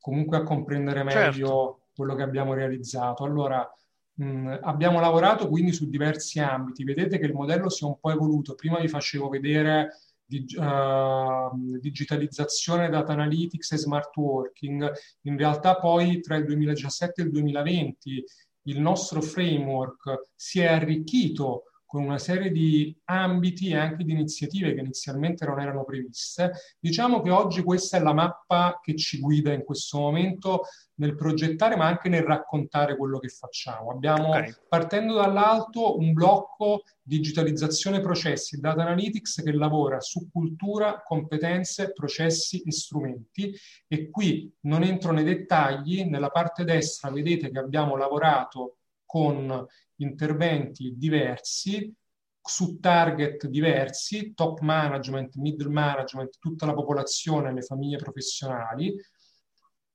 comunque 0.00 0.38
a 0.38 0.42
comprendere 0.42 1.02
meglio 1.02 1.30
certo. 1.32 1.80
quello 1.94 2.14
che 2.14 2.22
abbiamo 2.22 2.54
realizzato. 2.54 3.24
Allora, 3.24 3.70
mh, 4.14 4.60
abbiamo 4.62 4.98
lavorato 4.98 5.48
quindi 5.48 5.72
su 5.72 5.90
diversi 5.90 6.40
ambiti. 6.40 6.84
Vedete 6.84 7.18
che 7.18 7.26
il 7.26 7.34
modello 7.34 7.68
si 7.68 7.84
è 7.84 7.86
un 7.86 7.98
po' 8.00 8.10
evoluto. 8.10 8.54
Prima 8.54 8.78
vi 8.78 8.88
facevo 8.88 9.28
vedere 9.28 9.98
di, 10.24 10.46
uh, 10.56 11.78
digitalizzazione, 11.78 12.88
data 12.88 13.12
analytics 13.12 13.72
e 13.72 13.76
smart 13.76 14.16
working. 14.16 14.90
In 15.22 15.36
realtà 15.36 15.76
poi 15.76 16.20
tra 16.20 16.36
il 16.36 16.46
2017 16.46 17.20
e 17.20 17.24
il 17.24 17.30
2020 17.30 18.24
il 18.66 18.80
nostro 18.80 19.20
framework 19.20 20.30
si 20.34 20.60
è 20.60 20.66
arricchito 20.66 21.64
con 21.94 22.02
una 22.02 22.18
serie 22.18 22.50
di 22.50 22.92
ambiti 23.04 23.68
e 23.68 23.76
anche 23.76 24.02
di 24.02 24.10
iniziative 24.10 24.74
che 24.74 24.80
inizialmente 24.80 25.46
non 25.46 25.60
erano 25.60 25.84
previste. 25.84 26.50
Diciamo 26.80 27.22
che 27.22 27.30
oggi 27.30 27.62
questa 27.62 27.98
è 27.98 28.00
la 28.00 28.12
mappa 28.12 28.80
che 28.82 28.96
ci 28.96 29.20
guida 29.20 29.52
in 29.52 29.62
questo 29.62 30.00
momento 30.00 30.62
nel 30.96 31.14
progettare 31.14 31.76
ma 31.76 31.86
anche 31.86 32.08
nel 32.08 32.24
raccontare 32.24 32.96
quello 32.96 33.20
che 33.20 33.28
facciamo. 33.28 33.92
Abbiamo, 33.92 34.30
okay. 34.30 34.52
partendo 34.68 35.14
dall'alto, 35.14 35.96
un 35.96 36.12
blocco 36.12 36.82
digitalizzazione 37.00 38.00
processi, 38.00 38.58
data 38.58 38.82
analytics 38.82 39.42
che 39.44 39.52
lavora 39.52 40.00
su 40.00 40.28
cultura, 40.32 41.00
competenze, 41.00 41.92
processi 41.92 42.60
e 42.62 42.72
strumenti 42.72 43.54
e 43.86 44.10
qui 44.10 44.52
non 44.62 44.82
entro 44.82 45.12
nei 45.12 45.22
dettagli, 45.22 46.02
nella 46.02 46.30
parte 46.30 46.64
destra 46.64 47.08
vedete 47.12 47.52
che 47.52 47.58
abbiamo 47.60 47.96
lavorato 47.96 48.78
con 49.14 49.64
interventi 49.98 50.92
diversi 50.96 51.94
su 52.42 52.80
target 52.80 53.46
diversi, 53.46 54.34
top 54.34 54.58
management, 54.58 55.36
middle 55.36 55.70
management, 55.70 56.38
tutta 56.40 56.66
la 56.66 56.74
popolazione, 56.74 57.54
le 57.54 57.62
famiglie 57.62 57.96
professionali. 57.96 58.92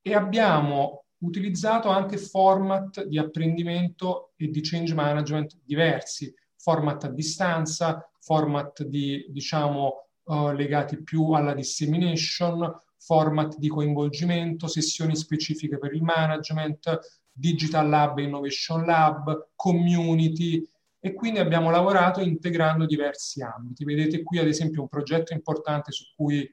E 0.02 0.14
abbiamo 0.14 1.04
utilizzato 1.18 1.90
anche 1.90 2.18
format 2.18 3.04
di 3.04 3.20
apprendimento 3.20 4.32
e 4.38 4.48
di 4.48 4.62
change 4.62 4.94
management 4.94 5.60
diversi, 5.66 6.34
format 6.56 7.04
a 7.04 7.10
distanza, 7.10 8.10
format 8.22 8.84
di, 8.84 9.28
diciamo, 9.30 10.08
uh, 10.24 10.52
legati 10.52 11.04
più 11.04 11.34
alla 11.34 11.54
dissemination, 11.54 12.74
format 12.98 13.58
di 13.58 13.68
coinvolgimento, 13.68 14.68
sessioni 14.68 15.18
specifiche 15.18 15.78
per 15.78 15.94
il 15.94 16.04
management, 16.04 17.19
Digital 17.32 17.88
Lab 17.88 18.18
Innovation 18.20 18.86
Lab, 18.86 19.50
community 19.56 20.68
e 21.00 21.14
quindi 21.14 21.40
abbiamo 21.40 21.72
lavorato 21.72 22.20
integrando 22.20 22.86
diversi 22.86 23.42
ambiti. 23.42 23.86
Vedete 23.86 24.22
qui 24.22 24.38
ad 24.40 24.48
esempio 24.48 24.82
un 24.82 24.90
progetto 24.90 25.34
importante 25.34 25.92
su 25.92 26.06
cui 26.16 26.50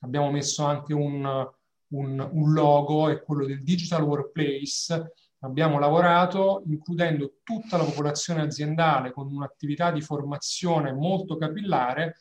abbiamo 0.00 0.30
messo 0.30 0.64
anche 0.64 0.94
un, 0.94 1.24
un, 1.88 2.30
un 2.32 2.52
logo, 2.52 3.08
è 3.08 3.22
quello 3.22 3.44
del 3.44 3.62
Digital 3.62 4.02
Workplace. 4.02 5.12
Abbiamo 5.40 5.78
lavorato 5.78 6.62
includendo 6.66 7.34
tutta 7.42 7.76
la 7.76 7.84
popolazione 7.84 8.40
aziendale 8.40 9.12
con 9.12 9.30
un'attività 9.30 9.90
di 9.90 10.00
formazione 10.00 10.92
molto 10.92 11.36
capillare 11.36 12.16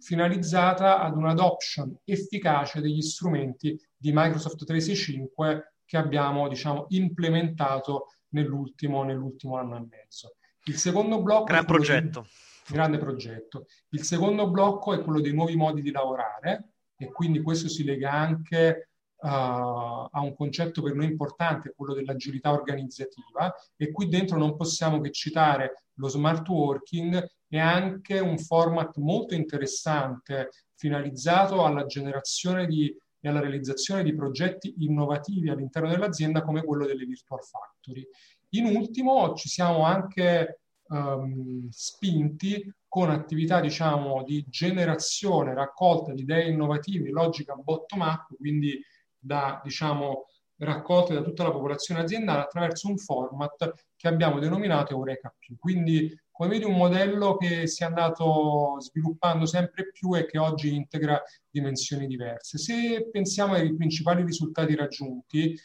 finalizzata 0.00 1.00
ad 1.00 1.16
un'adoption 1.16 2.00
efficace 2.04 2.80
degli 2.80 3.00
strumenti 3.00 3.80
di 3.96 4.10
Microsoft 4.12 4.64
365 4.64 5.75
che 5.86 5.96
abbiamo 5.96 6.48
diciamo, 6.48 6.86
implementato 6.90 8.08
nell'ultimo, 8.30 9.04
nell'ultimo 9.04 9.56
anno 9.56 9.76
e 9.76 9.86
mezzo. 9.88 10.36
Il 10.64 10.76
secondo 10.76 11.22
blocco... 11.22 11.44
Gran 11.44 11.64
progetto. 11.64 12.26
Di, 12.66 12.74
grande 12.74 12.98
progetto. 12.98 13.66
Il 13.90 14.02
secondo 14.02 14.50
blocco 14.50 14.92
è 14.92 15.02
quello 15.02 15.20
dei 15.20 15.32
nuovi 15.32 15.56
modi 15.56 15.80
di 15.80 15.92
lavorare 15.92 16.72
e 16.96 17.10
quindi 17.12 17.40
questo 17.40 17.68
si 17.68 17.84
lega 17.84 18.10
anche 18.10 18.88
uh, 19.16 19.28
a 19.28 20.20
un 20.20 20.34
concetto 20.34 20.82
per 20.82 20.94
noi 20.94 21.06
importante, 21.06 21.72
quello 21.74 21.94
dell'agilità 21.94 22.52
organizzativa 22.52 23.54
e 23.76 23.92
qui 23.92 24.08
dentro 24.08 24.36
non 24.36 24.56
possiamo 24.56 25.00
che 25.00 25.12
citare 25.12 25.84
lo 25.94 26.08
smart 26.08 26.46
working 26.48 27.24
e 27.48 27.58
anche 27.58 28.18
un 28.18 28.38
format 28.38 28.96
molto 28.96 29.34
interessante 29.34 30.50
finalizzato 30.74 31.64
alla 31.64 31.86
generazione 31.86 32.66
di 32.66 32.94
e 33.26 33.28
alla 33.28 33.40
realizzazione 33.40 34.04
di 34.04 34.14
progetti 34.14 34.74
innovativi 34.78 35.50
all'interno 35.50 35.88
dell'azienda 35.88 36.42
come 36.42 36.62
quello 36.62 36.86
delle 36.86 37.04
virtual 37.04 37.42
factory. 37.42 38.06
In 38.50 38.66
ultimo 38.66 39.34
ci 39.34 39.48
siamo 39.48 39.82
anche 39.82 40.60
um, 40.88 41.68
spinti 41.68 42.72
con 42.88 43.10
attività 43.10 43.60
diciamo, 43.60 44.22
di 44.22 44.44
generazione, 44.48 45.54
raccolta 45.54 46.12
di 46.12 46.22
idee 46.22 46.48
innovative, 46.48 47.10
logica 47.10 47.54
bottom-up, 47.54 48.36
quindi 48.36 48.80
da 49.18 49.60
diciamo, 49.62 50.26
raccolte 50.58 51.14
da 51.14 51.22
tutta 51.22 51.42
la 51.42 51.50
popolazione 51.50 52.02
aziendale 52.02 52.42
attraverso 52.42 52.88
un 52.88 52.96
format 52.96 53.74
che 53.96 54.08
abbiamo 54.08 54.38
denominato 54.38 54.92
Eureka 54.92 55.34
Più. 55.36 55.56
Quindi 55.58 56.16
come 56.36 56.50
vedi 56.50 56.64
un 56.64 56.76
modello 56.76 57.36
che 57.38 57.66
si 57.66 57.82
è 57.82 57.86
andato 57.86 58.76
sviluppando 58.78 59.46
sempre 59.46 59.90
più 59.90 60.14
e 60.14 60.26
che 60.26 60.38
oggi 60.38 60.74
integra 60.74 61.22
dimensioni 61.48 62.06
diverse. 62.06 62.58
Se 62.58 63.08
pensiamo 63.10 63.54
ai 63.54 63.74
principali 63.74 64.22
risultati 64.22 64.74
raggiunti, 64.74 65.58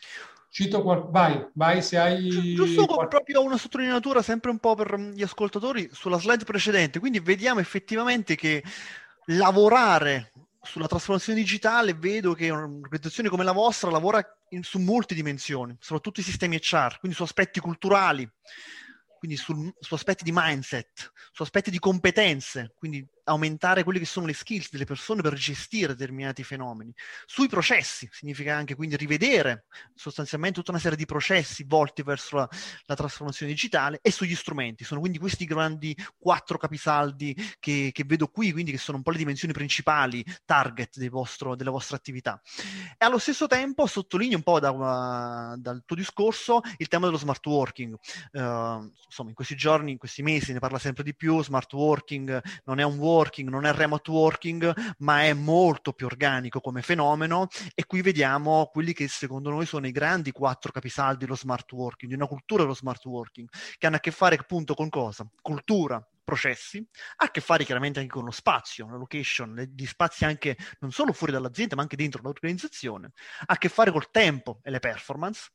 cito 0.50 0.82
qual- 0.82 1.10
vai, 1.12 1.46
vai 1.56 1.82
se 1.82 1.98
hai... 1.98 2.54
Giusto 2.56 2.86
qual- 2.86 3.10
proprio 3.10 3.44
una 3.44 3.58
sottolineatura 3.58 4.22
sempre 4.22 4.50
un 4.50 4.60
po' 4.60 4.76
per 4.76 4.98
gli 4.98 5.24
ascoltatori 5.24 5.90
sulla 5.92 6.18
slide 6.18 6.46
precedente, 6.46 7.00
quindi 7.00 7.20
vediamo 7.20 7.60
effettivamente 7.60 8.36
che 8.36 8.64
lavorare 9.26 10.32
sulla 10.62 10.88
trasformazione 10.88 11.40
digitale 11.40 11.96
vedo 11.96 12.34
che 12.34 12.50
un'organizzazione 12.50 13.28
come 13.28 13.44
la 13.44 13.52
vostra 13.52 13.90
lavora 13.90 14.26
in, 14.50 14.64
su 14.64 14.80
molte 14.80 15.16
dimensioni, 15.16 15.76
soprattutto 15.82 16.22
i 16.22 16.24
sistemi 16.24 16.60
HR, 16.62 17.00
quindi 17.00 17.18
su 17.18 17.24
aspetti 17.24 17.60
culturali, 17.60 18.30
quindi 19.22 19.38
sul, 19.38 19.72
su 19.80 19.94
aspetti 19.94 20.24
di 20.24 20.32
mindset, 20.34 21.12
su 21.32 21.44
aspetti 21.44 21.70
di 21.70 21.78
competenze, 21.78 22.74
quindi 22.76 23.08
aumentare 23.26 23.84
quelle 23.84 24.00
che 24.00 24.06
sono 24.06 24.26
le 24.26 24.34
skills 24.34 24.72
delle 24.72 24.86
persone 24.86 25.22
per 25.22 25.34
gestire 25.34 25.94
determinati 25.94 26.44
fenomeni. 26.44 26.94
Sui 27.26 27.48
processi, 27.48 28.08
significa 28.12 28.56
anche 28.56 28.76
quindi 28.76 28.96
rivedere 28.96 29.66
sostanzialmente 29.96 30.60
tutta 30.60 30.72
una 30.72 30.80
serie 30.80 30.98
di 30.98 31.06
processi 31.06 31.64
volti 31.64 32.04
verso 32.04 32.38
la, 32.38 32.50
la 32.86 32.96
trasformazione 32.96 33.52
digitale 33.52 34.00
e 34.02 34.12
sugli 34.12 34.36
strumenti. 34.36 34.84
Sono 34.84 35.00
quindi 35.00 35.18
questi 35.18 35.46
grandi 35.46 35.96
quattro 36.18 36.58
capisaldi 36.58 37.36
che, 37.60 37.92
che, 37.92 38.04
vedo 38.06 38.28
qui, 38.28 38.52
quindi 38.52 38.72
che 38.72 38.78
sono 38.78 38.98
un 38.98 39.04
po' 39.04 39.12
le 39.12 39.18
dimensioni 39.18 39.54
principali, 39.54 40.24
target 40.46 41.08
vostro, 41.10 41.56
della 41.56 41.72
vostra 41.72 41.98
attività. 41.98 42.42
E 42.98 43.06
allo 43.06 43.18
stesso 43.18 43.48
tempo 43.48 43.86
sottolineo 43.86 44.38
un 44.38 44.44
po' 44.44 44.60
da, 44.60 44.72
uh, 44.72 45.58
dal 45.58 45.84
tuo 45.86 45.96
discorso 45.96 46.62
il 46.78 46.88
tema 46.88 47.06
dello 47.06 47.18
smart 47.18 47.46
working. 47.46 47.94
Uh, 48.32 48.92
insomma, 49.06 49.30
in 49.30 49.34
questi 49.36 49.56
giorni, 49.56 49.92
in 49.92 49.98
questi 49.98 50.22
mesi 50.22 50.54
ne 50.54 50.60
parla 50.60 50.80
sempre 50.80 51.04
di 51.04 51.16
più, 51.16 51.44
smart 51.44 51.72
working 51.74 52.42
non 52.66 52.80
è 52.80 52.84
un 52.84 52.98
work 52.98 53.11
working, 53.12 53.50
non 53.50 53.66
è 53.66 53.74
remote 53.74 54.10
working, 54.12 54.96
ma 55.00 55.24
è 55.24 55.34
molto 55.34 55.94
più 55.94 56.06
organico 56.06 56.60
come 56.60 56.82
fenomeno 56.82 57.48
e 57.74 57.86
qui 57.86 58.02
vediamo 58.02 58.70
quelli 58.72 58.94
che 58.94 59.08
secondo 59.08 59.50
noi 59.50 59.66
sono 59.66 59.88
i 59.88 59.92
grandi 59.92 60.32
quattro 60.32 60.72
capisaldi 60.72 61.26
dello 61.26 61.36
smart 61.36 61.72
working, 61.72 62.12
di 62.12 62.18
una 62.18 62.28
cultura 62.28 62.64
dello 62.64 62.76
smart 62.76 63.04
working, 63.06 63.48
che 63.78 63.88
hanno 63.88 63.98
a 63.98 64.00
che 64.00 64.12
fare 64.12 64.36
appunto 64.36 64.74
con 64.74 64.90
cosa? 64.90 65.30
Cultura, 65.42 66.06
processi, 66.24 66.86
ha 67.18 67.26
a 67.26 67.32
che 67.32 67.42
fare 67.42 67.66
chiaramente 67.66 68.00
anche 68.00 68.14
con 68.14 68.24
lo 68.24 68.32
spazio, 68.32 68.88
la 68.90 68.98
location, 68.98 69.56
gli 69.76 69.86
spazi 69.86 70.26
anche 70.26 70.58
non 70.80 70.92
solo 70.92 71.14
fuori 71.14 71.34
dall'azienda 71.34 71.76
ma 71.76 71.82
anche 71.82 71.96
dentro 71.96 72.22
l'organizzazione, 72.22 73.12
ha 73.48 73.54
a 73.54 73.58
che 73.58 73.70
fare 73.70 73.92
col 73.92 74.10
tempo 74.12 74.60
e 74.64 74.72
le 74.72 74.80
performance, 74.80 75.50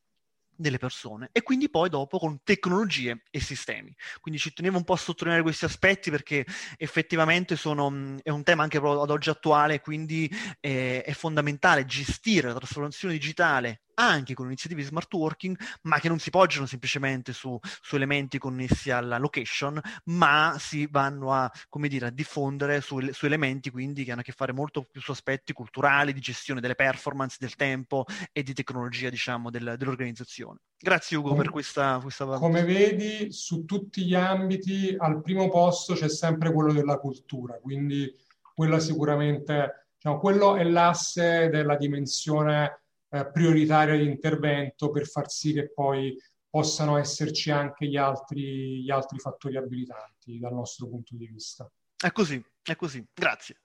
delle 0.56 0.78
persone 0.78 1.28
e 1.32 1.42
quindi 1.42 1.68
poi 1.68 1.88
dopo 1.88 2.18
con 2.18 2.40
tecnologie 2.42 3.22
e 3.30 3.40
sistemi. 3.40 3.94
Quindi 4.20 4.40
ci 4.40 4.52
tenevo 4.52 4.78
un 4.78 4.84
po' 4.84 4.94
a 4.94 4.96
sottolineare 4.98 5.42
questi 5.42 5.64
aspetti 5.64 6.10
perché 6.10 6.44
effettivamente 6.76 7.56
sono, 7.56 8.16
è 8.22 8.30
un 8.30 8.42
tema 8.42 8.62
anche 8.62 8.78
ad 8.78 9.10
oggi 9.10 9.30
attuale, 9.30 9.80
quindi 9.80 10.30
è, 10.60 11.02
è 11.04 11.12
fondamentale 11.12 11.84
gestire 11.84 12.48
la 12.48 12.54
trasformazione 12.54 13.14
digitale 13.14 13.82
anche 13.96 14.34
con 14.34 14.46
iniziative 14.46 14.82
di 14.82 14.88
smart 14.88 15.12
working, 15.14 15.58
ma 15.82 15.98
che 15.98 16.08
non 16.08 16.18
si 16.18 16.30
poggiano 16.30 16.66
semplicemente 16.66 17.32
su, 17.32 17.58
su 17.62 17.96
elementi 17.96 18.38
connessi 18.38 18.90
alla 18.90 19.18
location, 19.18 19.80
ma 20.04 20.56
si 20.58 20.86
vanno 20.90 21.32
a, 21.32 21.50
come 21.68 21.88
dire, 21.88 22.06
a 22.06 22.10
diffondere 22.10 22.80
su, 22.80 23.00
su, 23.12 23.26
elementi 23.26 23.70
quindi 23.70 24.04
che 24.04 24.12
hanno 24.12 24.20
a 24.20 24.24
che 24.24 24.32
fare 24.32 24.52
molto 24.52 24.82
più 24.82 25.00
su 25.00 25.10
aspetti 25.10 25.52
culturali, 25.52 26.12
di 26.12 26.20
gestione 26.20 26.60
delle 26.60 26.74
performance, 26.74 27.36
del 27.38 27.54
tempo 27.56 28.04
e 28.32 28.42
di 28.42 28.52
tecnologia, 28.52 29.08
diciamo, 29.08 29.50
del, 29.50 29.74
dell'organizzazione. 29.78 30.60
Grazie 30.78 31.16
Ugo 31.16 31.30
come, 31.30 31.42
per 31.42 31.50
questa, 31.50 31.98
questa 32.02 32.24
Come 32.26 32.64
vedi, 32.64 33.32
su 33.32 33.64
tutti 33.64 34.04
gli 34.04 34.14
ambiti, 34.14 34.94
al 34.98 35.22
primo 35.22 35.48
posto 35.48 35.94
c'è 35.94 36.08
sempre 36.08 36.52
quello 36.52 36.72
della 36.72 36.98
cultura, 36.98 37.54
quindi 37.54 38.14
quella 38.54 38.78
sicuramente, 38.78 39.88
diciamo, 39.94 40.18
quello 40.18 40.56
è 40.56 40.64
l'asse 40.64 41.48
della 41.48 41.76
dimensione 41.76 42.85
eh, 43.20 43.30
prioritaria 43.30 43.96
di 43.96 44.04
intervento 44.04 44.90
per 44.90 45.06
far 45.06 45.30
sì 45.30 45.52
che 45.52 45.72
poi 45.72 46.16
possano 46.48 46.96
esserci 46.96 47.50
anche 47.50 47.86
gli 47.86 47.96
altri, 47.96 48.82
gli 48.82 48.90
altri 48.90 49.18
fattori 49.18 49.56
abilitanti 49.56 50.38
dal 50.38 50.54
nostro 50.54 50.88
punto 50.88 51.14
di 51.14 51.26
vista. 51.26 51.70
È 51.96 52.10
così, 52.12 52.42
è 52.62 52.76
così. 52.76 53.04
Grazie. 53.12 53.56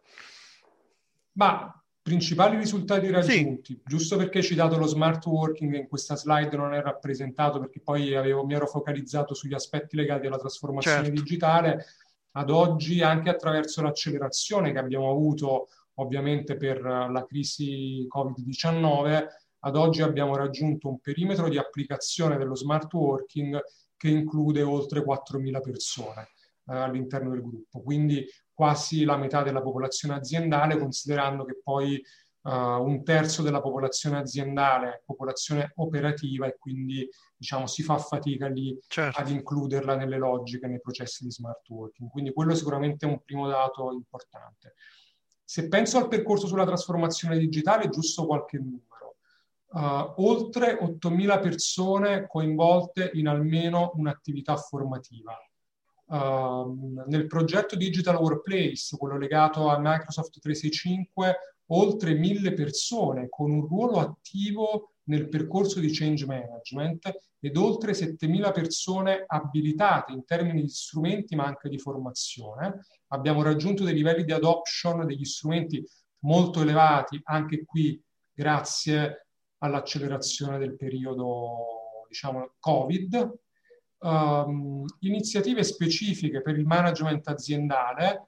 Ma 1.33 1.73
principali 2.01 2.57
risultati 2.57 3.09
raggiunti, 3.09 3.73
sì. 3.73 3.81
giusto 3.85 4.17
perché 4.17 4.39
hai 4.39 4.43
citato 4.43 4.77
lo 4.77 4.87
smart 4.87 5.25
working 5.25 5.75
in 5.75 5.87
questa 5.87 6.15
slide 6.15 6.57
non 6.57 6.73
è 6.73 6.81
rappresentato 6.81 7.59
perché 7.59 7.79
poi 7.79 8.15
avevo, 8.15 8.45
mi 8.45 8.55
ero 8.55 8.65
focalizzato 8.65 9.33
sugli 9.33 9.53
aspetti 9.53 9.95
legati 9.95 10.27
alla 10.27 10.37
trasformazione 10.37 11.05
certo. 11.05 11.21
digitale, 11.21 11.85
ad 12.31 12.49
oggi 12.49 13.01
anche 13.01 13.29
attraverso 13.29 13.81
l'accelerazione 13.81 14.71
che 14.71 14.79
abbiamo 14.79 15.09
avuto 15.11 15.67
ovviamente 15.95 16.57
per 16.57 16.81
la 16.81 17.25
crisi 17.27 18.07
Covid-19, 18.07 19.27
ad 19.61 19.75
oggi 19.75 20.01
abbiamo 20.01 20.35
raggiunto 20.35 20.87
un 20.89 20.99
perimetro 20.99 21.49
di 21.49 21.57
applicazione 21.57 22.37
dello 22.37 22.55
smart 22.55 22.91
working 22.93 23.59
che 23.97 24.09
include 24.09 24.61
oltre 24.61 25.03
4.000 25.03 25.61
persone 25.61 26.29
eh, 26.67 26.75
all'interno 26.75 27.31
del 27.31 27.41
gruppo, 27.41 27.81
quindi 27.81 28.25
quasi 28.53 29.03
la 29.03 29.17
metà 29.17 29.41
della 29.43 29.61
popolazione 29.61 30.15
aziendale, 30.15 30.77
considerando 30.77 31.45
che 31.45 31.59
poi 31.63 32.01
uh, 32.41 32.49
un 32.49 33.03
terzo 33.03 33.41
della 33.41 33.61
popolazione 33.61 34.17
aziendale 34.17 34.89
è 34.89 35.01
popolazione 35.05 35.71
operativa 35.75 36.47
e 36.47 36.57
quindi 36.57 37.07
diciamo, 37.35 37.67
si 37.67 37.83
fa 37.83 37.97
fatica 37.97 38.47
lì 38.47 38.77
certo. 38.87 39.19
ad 39.19 39.29
includerla 39.29 39.95
nelle 39.95 40.17
logiche, 40.17 40.67
nei 40.67 40.79
processi 40.79 41.23
di 41.23 41.31
smart 41.31 41.67
working. 41.69 42.09
Quindi 42.09 42.33
quello 42.33 42.53
sicuramente 42.53 43.05
è 43.05 43.09
un 43.09 43.21
primo 43.23 43.47
dato 43.47 43.91
importante. 43.91 44.75
Se 45.43 45.67
penso 45.67 45.97
al 45.97 46.07
percorso 46.07 46.47
sulla 46.47 46.65
trasformazione 46.65 47.37
digitale, 47.37 47.89
giusto 47.89 48.25
qualche. 48.25 48.61
Uh, 49.73 50.13
oltre 50.17 50.77
8.000 50.81 51.41
persone 51.41 52.27
coinvolte 52.27 53.11
in 53.13 53.27
almeno 53.27 53.93
un'attività 53.95 54.57
formativa. 54.57 55.33
Uh, 56.07 57.05
nel 57.07 57.25
progetto 57.25 57.77
Digital 57.77 58.17
Workplace, 58.17 58.97
quello 58.97 59.17
legato 59.17 59.69
a 59.69 59.77
Microsoft 59.79 60.39
365, 60.41 61.37
oltre 61.67 62.13
1.000 62.13 62.53
persone 62.53 63.29
con 63.29 63.49
un 63.49 63.65
ruolo 63.65 63.99
attivo 63.99 64.91
nel 65.03 65.29
percorso 65.29 65.79
di 65.79 65.89
change 65.91 66.25
management 66.25 67.09
ed 67.39 67.55
oltre 67.55 67.93
7.000 67.93 68.51
persone 68.51 69.23
abilitate 69.25 70.11
in 70.11 70.25
termini 70.25 70.61
di 70.61 70.69
strumenti 70.69 71.35
ma 71.35 71.45
anche 71.45 71.69
di 71.69 71.79
formazione. 71.79 72.85
Abbiamo 73.07 73.41
raggiunto 73.41 73.83
dei 73.83 73.93
livelli 73.93 74.25
di 74.25 74.31
adoption 74.31 75.05
degli 75.05 75.25
strumenti 75.25 75.83
molto 76.19 76.61
elevati, 76.61 77.19
anche 77.23 77.63
qui 77.65 78.01
grazie 78.33 79.20
all'accelerazione 79.61 80.57
del 80.57 80.75
periodo 80.75 82.05
diciamo, 82.07 82.51
Covid. 82.59 83.39
Um, 83.99 84.83
iniziative 84.99 85.63
specifiche 85.63 86.41
per 86.41 86.57
il 86.57 86.65
management 86.65 87.27
aziendale, 87.27 88.27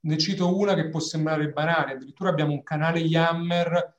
ne 0.00 0.16
cito 0.16 0.56
una 0.56 0.74
che 0.74 0.88
può 0.88 1.00
sembrare 1.00 1.50
banale, 1.50 1.92
addirittura 1.92 2.30
abbiamo 2.30 2.52
un 2.52 2.62
canale 2.62 3.00
Yammer 3.00 3.96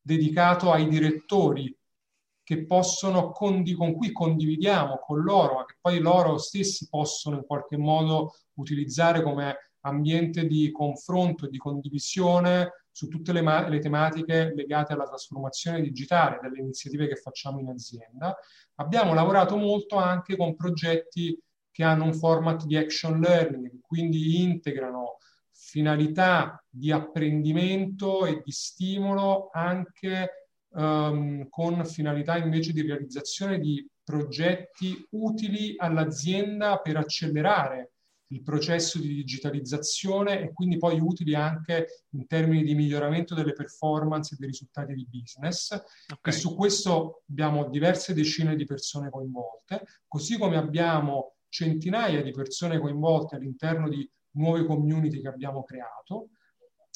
dedicato 0.00 0.70
ai 0.70 0.86
direttori 0.88 1.74
che 2.42 2.64
possono 2.66 3.30
condi- 3.30 3.74
con 3.74 3.94
cui 3.94 4.12
condividiamo 4.12 4.98
con 4.98 5.22
loro, 5.22 5.54
ma 5.54 5.64
che 5.64 5.76
poi 5.80 5.98
loro 6.00 6.38
stessi 6.38 6.88
possono 6.88 7.36
in 7.36 7.44
qualche 7.44 7.76
modo 7.76 8.34
utilizzare 8.54 9.22
come 9.22 9.72
ambiente 9.80 10.46
di 10.46 10.70
confronto 10.70 11.46
e 11.46 11.50
di 11.50 11.58
condivisione 11.58 12.72
su 12.98 13.06
tutte 13.06 13.32
le, 13.32 13.42
ma- 13.42 13.68
le 13.68 13.78
tematiche 13.78 14.52
legate 14.56 14.92
alla 14.92 15.06
trasformazione 15.06 15.80
digitale 15.80 16.40
delle 16.42 16.58
iniziative 16.58 17.06
che 17.06 17.14
facciamo 17.14 17.60
in 17.60 17.68
azienda. 17.68 18.36
Abbiamo 18.74 19.14
lavorato 19.14 19.56
molto 19.56 19.94
anche 19.94 20.36
con 20.36 20.56
progetti 20.56 21.40
che 21.70 21.84
hanno 21.84 22.06
un 22.06 22.12
format 22.12 22.64
di 22.64 22.76
action 22.76 23.20
learning, 23.20 23.78
quindi 23.80 24.42
integrano 24.42 25.18
finalità 25.52 26.60
di 26.68 26.90
apprendimento 26.90 28.26
e 28.26 28.42
di 28.44 28.50
stimolo 28.50 29.50
anche 29.52 30.48
um, 30.70 31.48
con 31.48 31.84
finalità 31.84 32.36
invece 32.36 32.72
di 32.72 32.82
realizzazione 32.82 33.60
di 33.60 33.88
progetti 34.02 35.06
utili 35.10 35.74
all'azienda 35.76 36.78
per 36.78 36.96
accelerare 36.96 37.92
il 38.28 38.42
processo 38.42 38.98
di 38.98 39.08
digitalizzazione 39.08 40.40
e 40.40 40.52
quindi 40.52 40.76
poi 40.76 41.00
utili 41.00 41.34
anche 41.34 42.04
in 42.10 42.26
termini 42.26 42.62
di 42.62 42.74
miglioramento 42.74 43.34
delle 43.34 43.52
performance 43.52 44.34
e 44.34 44.36
dei 44.38 44.48
risultati 44.48 44.94
di 44.94 45.06
business. 45.10 45.72
Okay. 45.72 46.32
E 46.32 46.36
su 46.36 46.54
questo 46.54 47.22
abbiamo 47.28 47.68
diverse 47.68 48.12
decine 48.14 48.56
di 48.56 48.64
persone 48.64 49.10
coinvolte, 49.10 49.84
così 50.06 50.36
come 50.36 50.56
abbiamo 50.56 51.36
centinaia 51.48 52.22
di 52.22 52.32
persone 52.32 52.78
coinvolte 52.78 53.36
all'interno 53.36 53.88
di 53.88 54.08
nuove 54.32 54.64
community 54.64 55.20
che 55.20 55.28
abbiamo 55.28 55.64
creato. 55.64 56.30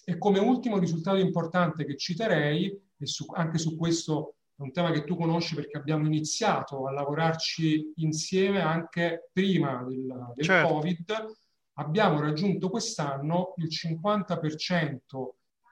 E 0.05 0.19
come 0.19 0.41
ultimo 0.41 0.79
risultato 0.79 1.17
importante 1.17 1.85
che 1.85 1.97
citerei 1.97 2.67
e 2.99 3.07
su, 3.07 3.25
anche 3.33 3.59
su 3.59 3.77
questo 3.77 4.37
è 4.63 4.65
un 4.65 4.73
tema 4.73 4.93
che 4.93 5.05
tu 5.05 5.17
conosci 5.17 5.57
perché 5.57 5.77
abbiamo 5.77 6.07
iniziato 6.07 6.87
a 6.87 6.93
lavorarci 6.93 7.95
insieme 7.97 8.61
anche 8.61 9.29
prima 9.33 9.83
del, 9.83 10.33
del 10.37 10.45
certo. 10.45 10.69
Covid, 10.69 11.37
abbiamo 11.75 12.21
raggiunto 12.21 12.71
quest'anno 12.71 13.55
il 13.57 13.69
50% 13.69 14.99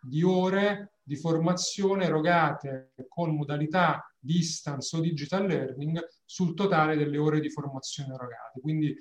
di 0.02 0.22
ore 0.22 0.94
di 1.02 1.14
formazione 1.16 2.04
erogate 2.04 2.94
con 3.08 3.34
modalità 3.34 4.12
distance 4.18 4.96
o 4.96 5.00
digital 5.00 5.46
learning 5.46 6.04
sul 6.24 6.54
totale 6.54 6.96
delle 6.96 7.18
ore 7.18 7.40
di 7.40 7.50
formazione 7.50 8.14
erogate. 8.14 8.60
Quindi 8.60 8.96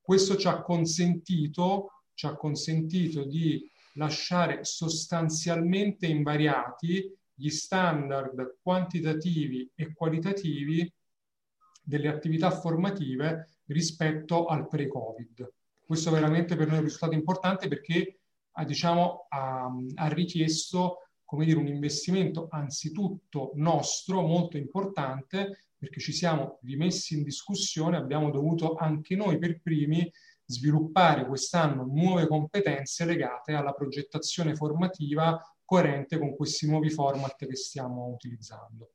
questo 0.00 0.36
ci 0.36 0.48
ha 0.48 0.62
consentito, 0.62 2.02
ci 2.14 2.26
ha 2.26 2.36
consentito 2.36 3.24
di 3.24 3.70
lasciare 3.94 4.64
sostanzialmente 4.64 6.06
invariati 6.06 7.12
gli 7.34 7.50
standard 7.50 8.58
quantitativi 8.62 9.70
e 9.74 9.92
qualitativi 9.92 10.92
delle 11.82 12.08
attività 12.08 12.50
formative 12.50 13.58
rispetto 13.66 14.46
al 14.46 14.68
pre-Covid. 14.68 15.52
Questo 15.84 16.10
veramente 16.10 16.56
per 16.56 16.66
noi 16.66 16.76
è 16.76 16.78
un 16.78 16.84
risultato 16.84 17.14
importante 17.14 17.68
perché 17.68 18.20
ha, 18.52 18.64
diciamo, 18.64 19.26
ha, 19.28 19.70
ha 19.96 20.08
richiesto 20.08 21.00
come 21.24 21.44
dire, 21.44 21.58
un 21.58 21.66
investimento 21.66 22.46
anzitutto 22.50 23.52
nostro 23.54 24.22
molto 24.22 24.56
importante 24.56 25.66
perché 25.76 26.00
ci 26.00 26.12
siamo 26.12 26.58
rimessi 26.62 27.14
in 27.16 27.24
discussione, 27.24 27.96
abbiamo 27.96 28.30
dovuto 28.30 28.74
anche 28.74 29.16
noi 29.16 29.38
per 29.38 29.60
primi 29.60 30.10
sviluppare 30.46 31.26
quest'anno 31.26 31.84
nuove 31.84 32.26
competenze 32.26 33.04
legate 33.04 33.52
alla 33.52 33.72
progettazione 33.72 34.54
formativa 34.54 35.38
coerente 35.64 36.18
con 36.18 36.34
questi 36.34 36.66
nuovi 36.68 36.90
format 36.90 37.36
che 37.36 37.56
stiamo 37.56 38.06
utilizzando. 38.06 38.92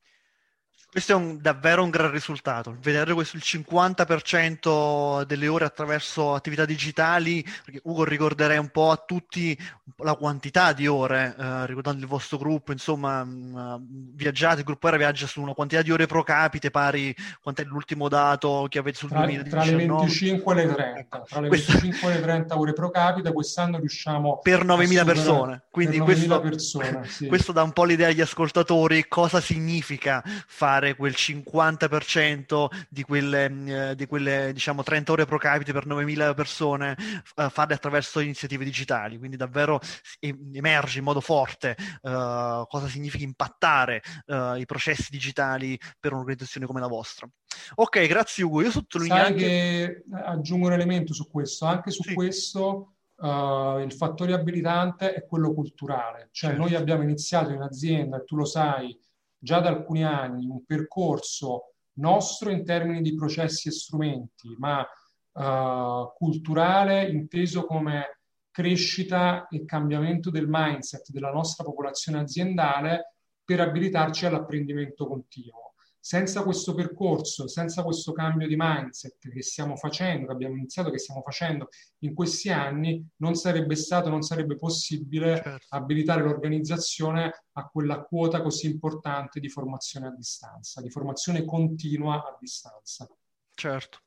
Questo 0.92 1.12
è 1.12 1.16
un, 1.16 1.38
davvero 1.40 1.84
un 1.84 1.92
gran 1.92 2.10
risultato, 2.10 2.76
vedere 2.82 3.14
questo 3.14 3.38
il 3.38 3.44
50% 3.46 5.24
delle 5.24 5.48
ore 5.48 5.66
attraverso 5.66 6.34
attività 6.34 6.66
digitali, 6.66 7.46
perché 7.64 7.80
Ugo 7.84 8.04
ricorderei 8.04 8.58
un 8.58 8.70
po' 8.70 8.90
a 8.90 8.98
tutti 8.98 9.56
la 9.98 10.16
quantità 10.16 10.74
di 10.74 10.88
ore, 10.88 11.36
eh, 11.38 11.66
ricordando 11.68 12.02
il 12.02 12.08
vostro 12.08 12.40
gruppo, 12.40 12.72
insomma, 12.72 13.24
mh, 13.24 13.78
mm, 13.80 14.16
viaggiate, 14.16 14.60
il 14.60 14.66
gruppo 14.66 14.88
era 14.88 14.98
viaggia 14.98 15.28
su 15.28 15.42
una 15.42 15.54
quantità 15.54 15.84
di 15.84 15.92
ore 15.92 16.08
pro 16.08 16.24
capite 16.24 16.72
pari, 16.72 17.16
quant'è 17.40 17.66
l'ultimo 17.66 18.08
dato 18.08 18.66
che 18.68 18.80
avete 18.80 18.98
sul 18.98 19.10
tra, 19.10 19.20
2019? 19.20 19.68
Tra 19.68 19.78
le 19.78 19.86
25 19.86 20.54
e 20.54 20.56
le 20.56 20.74
30, 20.74 21.00
ecco, 21.00 21.26
tra 21.30 21.40
le 21.40 21.48
Questa... 21.50 21.72
25 21.74 22.10
e 22.10 22.14
le 22.16 22.22
30 22.22 22.58
ore 22.58 22.74
pro 22.74 22.90
capite, 22.90 23.32
quest'anno 23.32 23.78
riusciamo... 23.78 24.40
Per 24.42 24.66
9.000 24.66 25.06
persone, 25.06 25.64
quindi 25.70 26.00
questo, 26.00 26.40
persone, 26.40 27.06
sì. 27.06 27.28
questo 27.28 27.52
dà 27.52 27.62
un 27.62 27.74
po' 27.74 27.84
l'idea 27.84 28.08
agli 28.08 28.22
ascoltatori 28.22 29.08
cosa 29.08 29.40
significa 29.40 30.24
fare 30.48 30.79
fare 30.80 30.96
quel 30.96 31.14
50% 31.16 32.68
di 32.90 33.04
quelle, 33.04 33.50
mm, 33.50 33.68
eh, 33.68 33.96
di 33.96 34.06
quelle 34.08 34.52
diciamo 34.54 34.82
30 34.82 35.12
ore 35.12 35.26
pro 35.26 35.38
capite 35.38 35.74
per 35.74 35.86
9.000 35.86 36.34
persone, 36.34 36.96
uh, 37.36 37.50
farle 37.50 37.74
attraverso 37.74 38.20
iniziative 38.22 38.64
digitali, 38.64 39.18
quindi 39.18 39.36
davvero 39.36 39.80
emerge 40.20 41.00
in 41.00 41.04
modo 41.04 41.20
forte 41.20 41.76
uh, 42.02 42.66
cosa 42.68 42.88
significa 42.88 43.24
impattare 43.24 44.02
uh, 44.28 44.56
i 44.56 44.66
processi 44.66 45.08
digitali 45.10 45.78
per 46.00 46.14
un'organizzazione 46.14 46.66
come 46.66 46.80
la 46.80 46.88
vostra. 46.88 47.30
Ok, 47.76 48.08
grazie 48.08 48.44
Ugo, 48.44 48.62
io 48.62 48.72
sottolineo 48.72 49.24
anche... 49.24 49.36
che 49.36 50.04
aggiungo 50.24 50.68
un 50.68 50.74
elemento 50.74 51.14
su 51.14 51.30
questo, 51.30 51.66
anche 51.66 51.92
su 51.92 52.04
sì. 52.04 52.14
questo 52.14 52.94
Uh, 53.20 53.80
il 53.80 53.92
fattore 53.92 54.32
abilitante 54.32 55.14
è 55.14 55.26
quello 55.26 55.54
culturale, 55.54 56.30
cioè 56.32 56.52
certo. 56.52 56.66
noi 56.66 56.74
abbiamo 56.76 57.04
iniziato 57.04 57.52
in 57.52 57.62
azienda, 57.62 58.24
tu 58.24 58.38
lo 58.38 58.46
sai, 58.46 58.98
già 59.40 59.60
da 59.60 59.70
alcuni 59.70 60.04
anni 60.04 60.46
un 60.46 60.64
percorso 60.66 61.74
nostro 61.94 62.52
in 62.52 62.64
termini 62.64 63.02
di 63.02 63.16
processi 63.16 63.70
e 63.70 63.72
strumenti, 63.72 64.56
ma 64.58 64.82
uh, 64.82 66.14
culturale 66.14 67.08
inteso 67.10 67.66
come 67.66 68.20
crescita 68.52 69.48
e 69.48 69.66
cambiamento 69.66 70.30
del 70.30 70.48
mindset 70.48 71.10
della 71.12 71.32
nostra 71.32 71.64
popolazione 71.64 72.20
aziendale 72.20 73.16
per 73.44 73.62
abilitarci 73.62 74.26
all'apprendimento 74.26 75.08
continuo 75.08 75.70
senza 76.00 76.44
questo 76.44 76.74
percorso, 76.74 77.48
senza 77.48 77.84
questo 77.84 78.12
cambio 78.12 78.48
di 78.48 78.56
mindset 78.58 79.30
che 79.30 79.42
stiamo 79.42 79.76
facendo, 79.76 80.28
che 80.28 80.32
abbiamo 80.34 80.56
iniziato, 80.56 80.90
che 80.90 80.98
stiamo 80.98 81.22
facendo 81.22 81.70
in 82.00 82.14
questi 82.14 82.50
anni, 82.50 83.06
non 83.18 83.36
sarebbe 83.36 83.76
stato, 83.76 84.10
non 84.10 84.22
sarebbe 84.22 84.56
possibile 84.56 85.36
certo. 85.36 85.66
abilitare 85.70 86.24
l'organizzazione 86.24 87.44
a 87.54 87.68
quella 87.68 88.02
quota 88.02 88.42
così 88.42 88.68
importante 88.68 89.40
di 89.40 89.50
formazione 89.50 90.08
a 90.08 90.12
distanza, 90.12 90.82
di 90.82 90.90
formazione 90.90 91.44
continua 91.46 92.16
a 92.16 92.38
distanza. 92.40 93.08
Certo. 93.54 94.00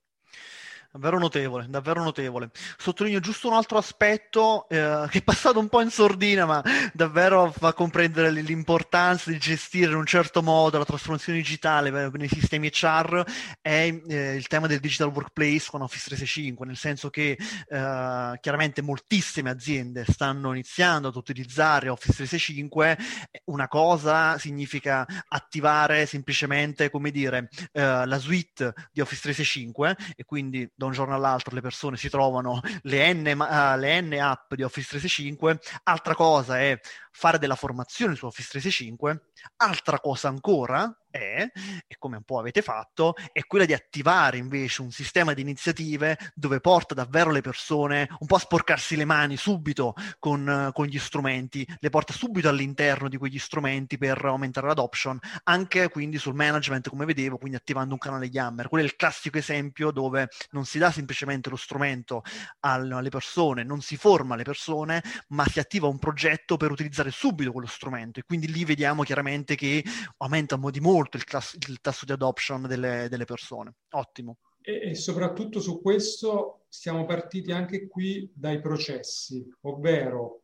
Davvero 0.95 1.19
notevole, 1.19 1.65
davvero 1.71 2.03
notevole. 2.03 2.51
Sottolineo 2.77 3.19
giusto 3.19 3.49
un 3.49 3.55
altro 3.55 3.79
aspetto 3.79 4.69
eh, 4.69 5.07
che 5.09 5.19
è 5.21 5.23
passato 5.23 5.59
un 5.59 5.71
po' 5.71 5.81
in 5.81 5.89
sordina, 5.89 6.45
ma 6.45 6.63
davvero 6.93 7.51
fa 7.51 7.73
comprendere 7.73 8.31
l'importanza 8.31 9.31
di 9.31 9.39
gestire 9.39 9.93
in 9.93 9.97
un 9.97 10.05
certo 10.05 10.43
modo 10.43 10.77
la 10.77 10.85
trasformazione 10.85 11.39
digitale 11.39 12.11
nei 12.11 12.29
sistemi 12.29 12.69
HR, 12.69 13.25
è 13.63 14.03
eh, 14.07 14.35
il 14.35 14.47
tema 14.49 14.67
del 14.67 14.81
digital 14.81 15.09
workplace 15.09 15.71
con 15.71 15.81
Office 15.81 16.09
365, 16.09 16.67
nel 16.67 16.77
senso 16.77 17.09
che 17.09 17.39
eh, 17.39 18.39
chiaramente 18.39 18.83
moltissime 18.83 19.49
aziende 19.49 20.05
stanno 20.07 20.53
iniziando 20.53 21.09
ad 21.09 21.17
utilizzare 21.17 21.89
Office 21.89 22.17
365, 22.17 22.99
una 23.47 23.67
cosa 23.67 24.37
significa 24.37 25.07
attivare 25.29 26.05
semplicemente, 26.05 26.91
come 26.91 27.11
dire, 27.11 27.49
eh, 27.73 28.05
la 28.05 28.19
suite 28.19 28.75
di 28.93 29.01
Office 29.01 29.23
365 29.23 29.97
e 30.17 30.25
quindi 30.27 30.71
da 30.83 30.87
un 30.87 30.93
giorno 30.93 31.15
all'altro 31.15 31.55
le 31.55 31.61
persone 31.61 31.97
si 31.97 32.11
trovano 32.11 32.61
le 32.83 33.13
N, 33.13 33.27
uh, 33.39 33.79
le 33.79 34.01
N 34.01 34.13
app 34.21 34.55
di 34.55 34.63
Office 34.63 34.89
365, 34.89 35.61
altra 35.85 36.15
cosa 36.15 36.59
è 36.59 36.79
fare 37.13 37.39
della 37.39 37.55
formazione 37.55 38.17
su 38.17 38.27
Office 38.27 38.49
365, 38.51 39.31
altra 39.57 40.01
cosa 40.01 40.29
ancora 40.29 40.97
è, 41.13 41.47
e 41.87 41.97
come 41.99 42.17
un 42.17 42.23
po' 42.25 42.39
avete 42.39 42.63
fatto, 42.63 43.15
è 43.33 43.45
quella 43.45 43.67
di 43.67 43.75
attivare 43.75 44.39
invece 44.39 44.81
un 44.81 44.91
sistema 44.91 45.35
di 45.35 45.43
iniziative 45.43 46.19
dove 46.35 46.61
porta 46.61 46.95
davvero 46.95 47.31
le 47.31 47.43
persone 47.43 48.09
un 48.19 48.27
po' 48.27 48.37
a 48.37 48.41
sporcarsi 48.41 48.97
le 48.97 49.05
mani 49.05 49.37
subito 49.37 49.95
con, 50.19 50.71
con 50.73 50.87
gli 50.87 50.99
strumenti, 50.99 51.69
le 51.79 51.91
porta 51.91 52.13
subito 52.13 52.49
all'interno 52.49 53.09
di 53.09 53.19
quegli 53.19 53.39
strumenti 53.39 53.99
per 53.99 54.25
aumentare 54.25 54.67
l'adoption, 54.67 55.19
anche 55.45 55.91
quindi 55.91 56.19
sul 56.19 56.35
management, 56.35 56.89
come 56.89 57.05
vedevo, 57.05 57.37
quindi 57.37 57.57
attivando 57.57 57.93
un 57.93 58.01
canale 58.01 58.27
Yammer. 58.27 58.69
Quello 58.69 58.85
è 58.85 58.89
il 58.89 58.97
classico 58.97 59.37
esempio 59.37 59.91
dove 59.91 60.29
non 60.51 60.65
si 60.65 60.79
dà 60.79 60.91
semplicemente 60.91 61.51
lo 61.51 61.57
strumento 61.57 62.23
alle 62.61 63.11
persone, 63.11 63.65
non 63.65 63.83
si 63.83 63.97
forma 63.97 64.35
le 64.35 64.45
persone, 64.45 65.03
ma 65.29 65.45
si 65.47 65.59
attiva 65.59 65.89
un 65.89 65.99
progetto 65.99 66.57
per 66.57 66.71
utilizzare 66.71 67.02
subito 67.11 67.53
quello 67.53 67.67
strumento 67.67 68.21
e 68.21 68.25
quindi 68.25 68.51
lì 68.51 68.65
vediamo 68.65 69.03
chiaramente 69.03 69.55
che 69.55 69.83
aumenta 70.19 70.59
di 70.71 70.81
molto 70.81 71.17
il, 71.17 71.25
class- 71.25 71.57
il 71.69 71.81
tasso 71.81 72.05
di 72.05 72.13
adoption 72.13 72.63
delle, 72.63 73.09
delle 73.09 73.25
persone. 73.25 73.75
Ottimo. 73.91 74.39
E, 74.61 74.91
e, 74.91 74.95
soprattutto 74.95 75.61
su 75.61 75.81
questo 75.81 76.65
siamo 76.69 77.05
partiti 77.05 77.51
anche 77.51 77.89
qui 77.89 78.31
dai 78.33 78.61
processi, 78.61 79.45
ovvero 79.63 80.43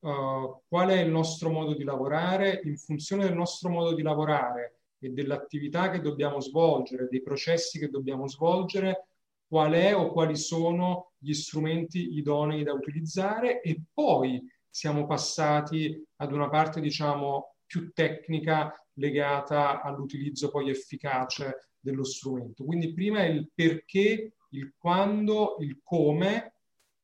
uh, 0.00 0.62
qual 0.68 0.90
è 0.90 1.00
il 1.00 1.10
nostro 1.10 1.50
modo 1.50 1.74
di 1.74 1.82
lavorare, 1.82 2.60
in 2.64 2.76
funzione 2.76 3.24
del 3.24 3.34
nostro 3.34 3.68
modo 3.68 3.94
di 3.94 4.02
lavorare 4.02 4.80
e 5.00 5.10
dell'attività 5.10 5.90
che 5.90 6.00
dobbiamo 6.00 6.40
svolgere, 6.40 7.08
dei 7.10 7.22
processi 7.22 7.78
che 7.78 7.88
dobbiamo 7.88 8.28
svolgere, 8.28 9.08
qual 9.48 9.72
è 9.72 9.94
o 9.94 10.12
quali 10.12 10.36
sono 10.36 11.12
gli 11.18 11.32
strumenti 11.32 12.16
idonei 12.16 12.62
da 12.62 12.72
utilizzare 12.72 13.60
e 13.60 13.80
poi 13.92 14.40
siamo 14.70 15.06
passati 15.06 16.04
ad 16.16 16.32
una 16.32 16.48
parte, 16.48 16.80
diciamo, 16.80 17.54
più 17.66 17.92
tecnica 17.92 18.72
legata 18.94 19.82
all'utilizzo 19.82 20.50
poi 20.50 20.70
efficace 20.70 21.70
dello 21.78 22.04
strumento. 22.04 22.64
Quindi 22.64 22.92
prima 22.92 23.24
il 23.24 23.50
perché, 23.54 24.34
il 24.50 24.74
quando, 24.76 25.56
il 25.60 25.80
come, 25.82 26.54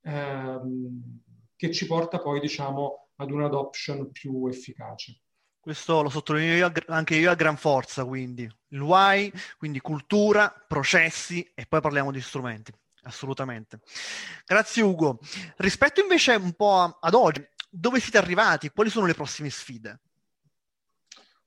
ehm, 0.02 1.22
che 1.56 1.70
ci 1.70 1.86
porta 1.86 2.20
poi, 2.20 2.40
diciamo, 2.40 3.08
ad 3.16 3.30
un'adoption 3.30 4.10
più 4.10 4.46
efficace. 4.48 5.20
Questo 5.60 6.02
lo 6.02 6.10
sottolineo 6.10 6.56
io, 6.56 6.72
anche 6.88 7.14
io 7.16 7.30
a 7.30 7.34
gran 7.34 7.56
forza, 7.56 8.04
quindi 8.04 8.42
il 8.68 8.80
why, 8.80 9.32
quindi 9.56 9.80
cultura, 9.80 10.52
processi 10.66 11.42
e 11.54 11.64
poi 11.66 11.80
parliamo 11.80 12.10
di 12.10 12.20
strumenti. 12.20 12.72
Assolutamente. 13.04 13.80
Grazie 14.46 14.82
Ugo. 14.82 15.18
Rispetto 15.56 16.00
invece 16.00 16.34
un 16.34 16.52
po' 16.52 16.98
ad 17.00 17.14
oggi, 17.14 17.46
dove 17.76 17.98
siete 17.98 18.18
arrivati? 18.18 18.70
Quali 18.70 18.88
sono 18.88 19.06
le 19.06 19.14
prossime 19.14 19.50
sfide? 19.50 20.00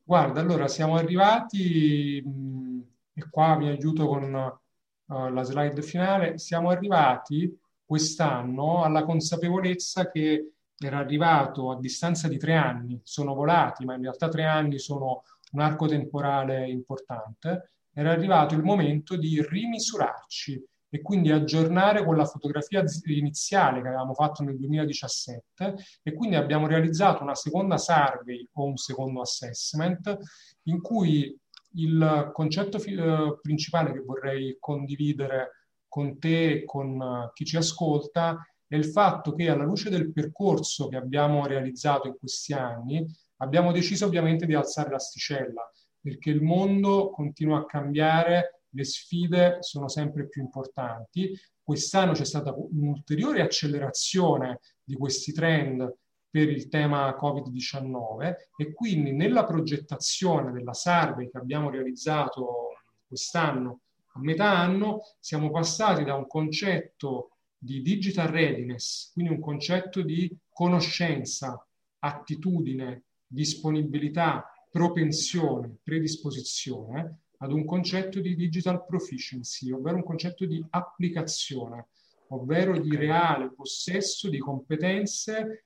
Guarda, 0.04 0.42
allora 0.42 0.68
siamo 0.68 0.96
arrivati, 0.96 2.22
mh, 2.22 2.82
e 3.14 3.30
qua 3.30 3.58
mi 3.58 3.70
aiuto 3.70 4.08
con 4.08 4.34
uh, 4.34 5.30
la 5.30 5.44
slide 5.44 5.82
finale, 5.82 6.38
siamo 6.38 6.70
arrivati 6.70 7.58
quest'anno 7.86 8.84
alla 8.84 9.06
consapevolezza 9.06 10.10
che 10.10 10.52
era 10.78 10.98
arrivato 10.98 11.72
a 11.72 11.80
distanza 11.80 12.28
di 12.28 12.38
tre 12.38 12.56
anni, 12.56 13.00
sono 13.04 13.34
volati, 13.34 13.86
ma 13.86 13.96
in 13.96 14.02
realtà 14.02 14.28
tre 14.28 14.46
anni 14.46 14.80
sono 14.80 15.24
un 15.52 15.62
arco 15.62 15.88
temporale 15.88 16.70
importante, 16.70 17.72
era 17.94 18.12
arrivato 18.12 18.54
il 18.54 18.64
momento 18.64 19.16
di 19.16 19.42
rimisurarci 19.42 20.64
e 20.90 21.02
quindi 21.02 21.32
aggiornare 21.32 22.04
quella 22.04 22.26
fotografia 22.26 22.84
iniziale 23.06 23.82
che 23.82 23.88
avevamo 23.88 24.14
fatto 24.14 24.44
nel 24.44 24.58
2017 24.58 25.76
e 26.02 26.14
quindi 26.14 26.36
abbiamo 26.36 26.68
realizzato 26.68 27.24
una 27.24 27.36
seconda 27.36 27.78
survey 27.78 28.48
o 28.54 28.64
un 28.66 28.78
secondo 28.78 29.22
assessment 29.22 30.18
in 30.64 30.82
cui 30.82 31.38
il 31.76 32.32
concetto 32.34 32.78
eh, 32.78 33.40
principale 33.42 33.92
che 33.92 34.00
vorrei 34.00 34.58
condividere 34.60 35.52
con 35.88 36.18
te 36.20 36.52
e 36.52 36.66
con 36.66 37.00
uh, 37.00 37.32
chi 37.34 37.46
ci 37.46 37.58
ascolta 37.58 38.46
è 38.68 38.76
il 38.76 38.86
fatto 38.86 39.34
che 39.34 39.50
alla 39.50 39.64
luce 39.64 39.90
del 39.90 40.12
percorso 40.12 40.90
che 40.90 40.98
abbiamo 40.98 41.46
realizzato 41.46 42.08
in 42.08 42.18
questi 42.18 42.54
anni 42.54 43.06
abbiamo 43.38 43.72
deciso 43.72 44.06
ovviamente 44.06 44.46
di 44.46 44.54
alzare 44.54 44.90
l'asticella 44.90 45.70
perché 46.00 46.30
il 46.30 46.42
mondo 46.42 47.10
continua 47.10 47.60
a 47.60 47.66
cambiare 47.66 48.57
le 48.70 48.84
sfide 48.84 49.58
sono 49.62 49.88
sempre 49.88 50.28
più 50.28 50.42
importanti. 50.42 51.38
Quest'anno 51.64 52.14
c'è 52.14 52.26
stata 52.26 52.54
un'ulteriore 52.56 53.42
accelerazione 53.42 54.60
di 54.84 54.96
questi 54.96 55.32
trend 55.34 55.96
per 56.30 56.50
il 56.50 56.68
tema 56.68 57.16
Covid-19 57.20 58.34
e 58.58 58.74
quindi 58.74 59.12
nella 59.12 59.46
progettazione 59.46 60.52
della 60.52 60.74
survey 60.74 61.30
che 61.30 61.38
abbiamo 61.38 61.70
realizzato 61.70 62.74
quest'anno 63.08 63.82
a 64.18 64.20
metà 64.20 64.58
anno 64.58 65.02
siamo 65.20 65.52
passati 65.52 66.04
da 66.04 66.16
un 66.16 66.28
concetto 66.28 67.38
di 67.58 67.82
digital 67.82 68.28
readiness, 68.28 69.12
quindi 69.14 69.32
un 69.32 69.40
concetto 69.40 70.02
di 70.02 70.36
conoscenza, 70.50 71.66
attitudine, 72.00 73.04
disponibilità, 73.28 74.52
propensione, 74.72 75.78
predisposizione 75.84 77.22
ad 77.38 77.52
un 77.52 77.66
concetto 77.66 78.20
di 78.20 78.36
digital 78.36 78.86
proficiency, 78.86 79.72
ovvero 79.72 79.98
un 79.98 80.04
concetto 80.04 80.46
di 80.46 80.64
applicazione, 80.70 81.88
ovvero 82.30 82.80
di 82.80 82.96
reale 82.96 83.54
possesso 83.54 84.30
di 84.30 84.40
competenze 84.40 85.66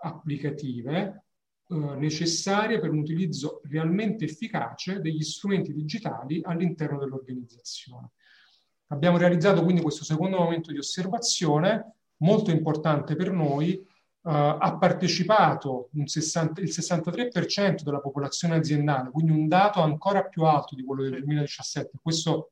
applicative 0.00 1.24
eh, 1.68 1.74
necessarie 1.74 2.80
per 2.80 2.90
un 2.90 2.98
utilizzo 2.98 3.60
realmente 3.64 4.24
efficace 4.24 5.00
degli 5.00 5.22
strumenti 5.22 5.72
digitali 5.72 6.40
all'interno 6.42 6.98
dell'organizzazione. 6.98 8.10
Abbiamo 8.88 9.18
realizzato 9.18 9.62
quindi 9.62 9.82
questo 9.82 10.04
secondo 10.04 10.38
momento 10.38 10.72
di 10.72 10.78
osservazione, 10.78 11.92
molto 12.18 12.50
importante 12.50 13.16
per 13.16 13.30
noi, 13.32 13.86
Uh, 14.20 14.30
ha 14.30 14.76
partecipato 14.78 15.88
60, 16.04 16.60
il 16.60 16.68
63% 16.68 17.82
della 17.82 18.00
popolazione 18.00 18.56
aziendale, 18.56 19.10
quindi 19.10 19.32
un 19.32 19.48
dato 19.48 19.80
ancora 19.80 20.24
più 20.24 20.44
alto 20.44 20.74
di 20.74 20.84
quello 20.84 21.02
del 21.02 21.12
2017. 21.12 21.98
Questo 22.02 22.50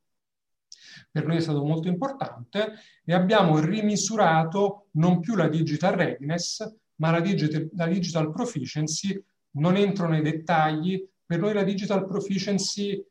per 1.10 1.26
noi 1.26 1.36
è 1.36 1.40
stato 1.40 1.64
molto 1.64 1.88
importante 1.88 2.74
e 3.04 3.12
abbiamo 3.12 3.58
rimisurato 3.58 4.86
non 4.92 5.20
più 5.20 5.34
la 5.34 5.48
digital 5.48 5.94
readiness, 5.94 6.66
ma 6.96 7.10
la 7.10 7.20
digital, 7.20 7.68
la 7.74 7.86
digital 7.86 8.30
proficiency. 8.30 9.22
Non 9.56 9.76
entro 9.76 10.08
nei 10.08 10.22
dettagli, 10.22 11.02
per 11.24 11.40
noi 11.40 11.52
la 11.52 11.64
digital 11.64 12.06
proficiency 12.06 13.04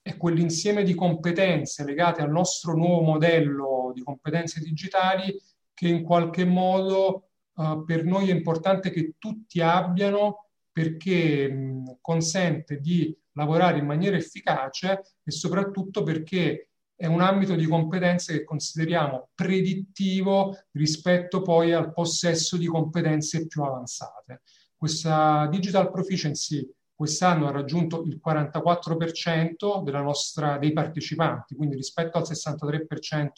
è 0.00 0.16
quell'insieme 0.16 0.84
di 0.84 0.94
competenze 0.94 1.84
legate 1.84 2.22
al 2.22 2.30
nostro 2.30 2.74
nuovo 2.74 3.02
modello 3.02 3.92
di 3.94 4.02
competenze 4.02 4.60
digitali 4.60 5.38
che 5.74 5.88
in 5.88 6.02
qualche 6.02 6.44
modo 6.44 7.27
uh, 7.58 7.84
per 7.84 8.04
noi 8.04 8.30
è 8.30 8.34
importante 8.34 8.90
che 8.90 9.14
tutti 9.18 9.60
abbiano 9.60 10.46
perché 10.72 11.48
mh, 11.48 11.98
consente 12.00 12.80
di 12.80 13.16
lavorare 13.32 13.78
in 13.78 13.86
maniera 13.86 14.16
efficace 14.16 15.16
e 15.22 15.30
soprattutto 15.30 16.02
perché 16.02 16.70
è 16.94 17.06
un 17.06 17.20
ambito 17.20 17.54
di 17.54 17.66
competenze 17.66 18.32
che 18.32 18.44
consideriamo 18.44 19.28
predittivo 19.34 20.56
rispetto 20.72 21.42
poi 21.42 21.72
al 21.72 21.92
possesso 21.92 22.56
di 22.56 22.66
competenze 22.66 23.46
più 23.46 23.62
avanzate. 23.62 24.42
Questa 24.76 25.46
digital 25.48 25.90
proficiency 25.92 26.68
quest'anno 26.98 27.46
ha 27.46 27.52
raggiunto 27.52 28.02
il 28.02 28.20
44% 28.20 29.84
nostra, 30.00 30.58
dei 30.58 30.72
partecipanti, 30.72 31.54
quindi 31.54 31.76
rispetto 31.76 32.18
al 32.18 32.24
63% 32.24 33.28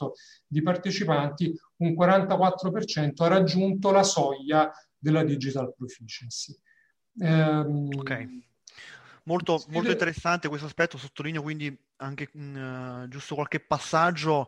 di 0.46 0.62
partecipanti, 0.62 1.54
un 1.76 1.90
44% 1.92 3.22
ha 3.22 3.28
raggiunto 3.28 3.90
la 3.90 4.02
soglia 4.02 4.72
della 4.96 5.22
digital 5.24 5.74
proficiency. 5.76 6.56
Um, 7.16 7.90
ok. 7.98 8.28
Molto, 9.24 9.62
molto, 9.68 9.90
interessante 9.90 10.48
questo 10.48 10.66
aspetto, 10.66 10.96
sottolineo 10.96 11.42
quindi 11.42 11.78
anche 11.96 12.30
mh, 12.32 12.42
mm, 12.42 13.04
giusto 13.10 13.34
qualche 13.34 13.60
passaggio 13.60 14.46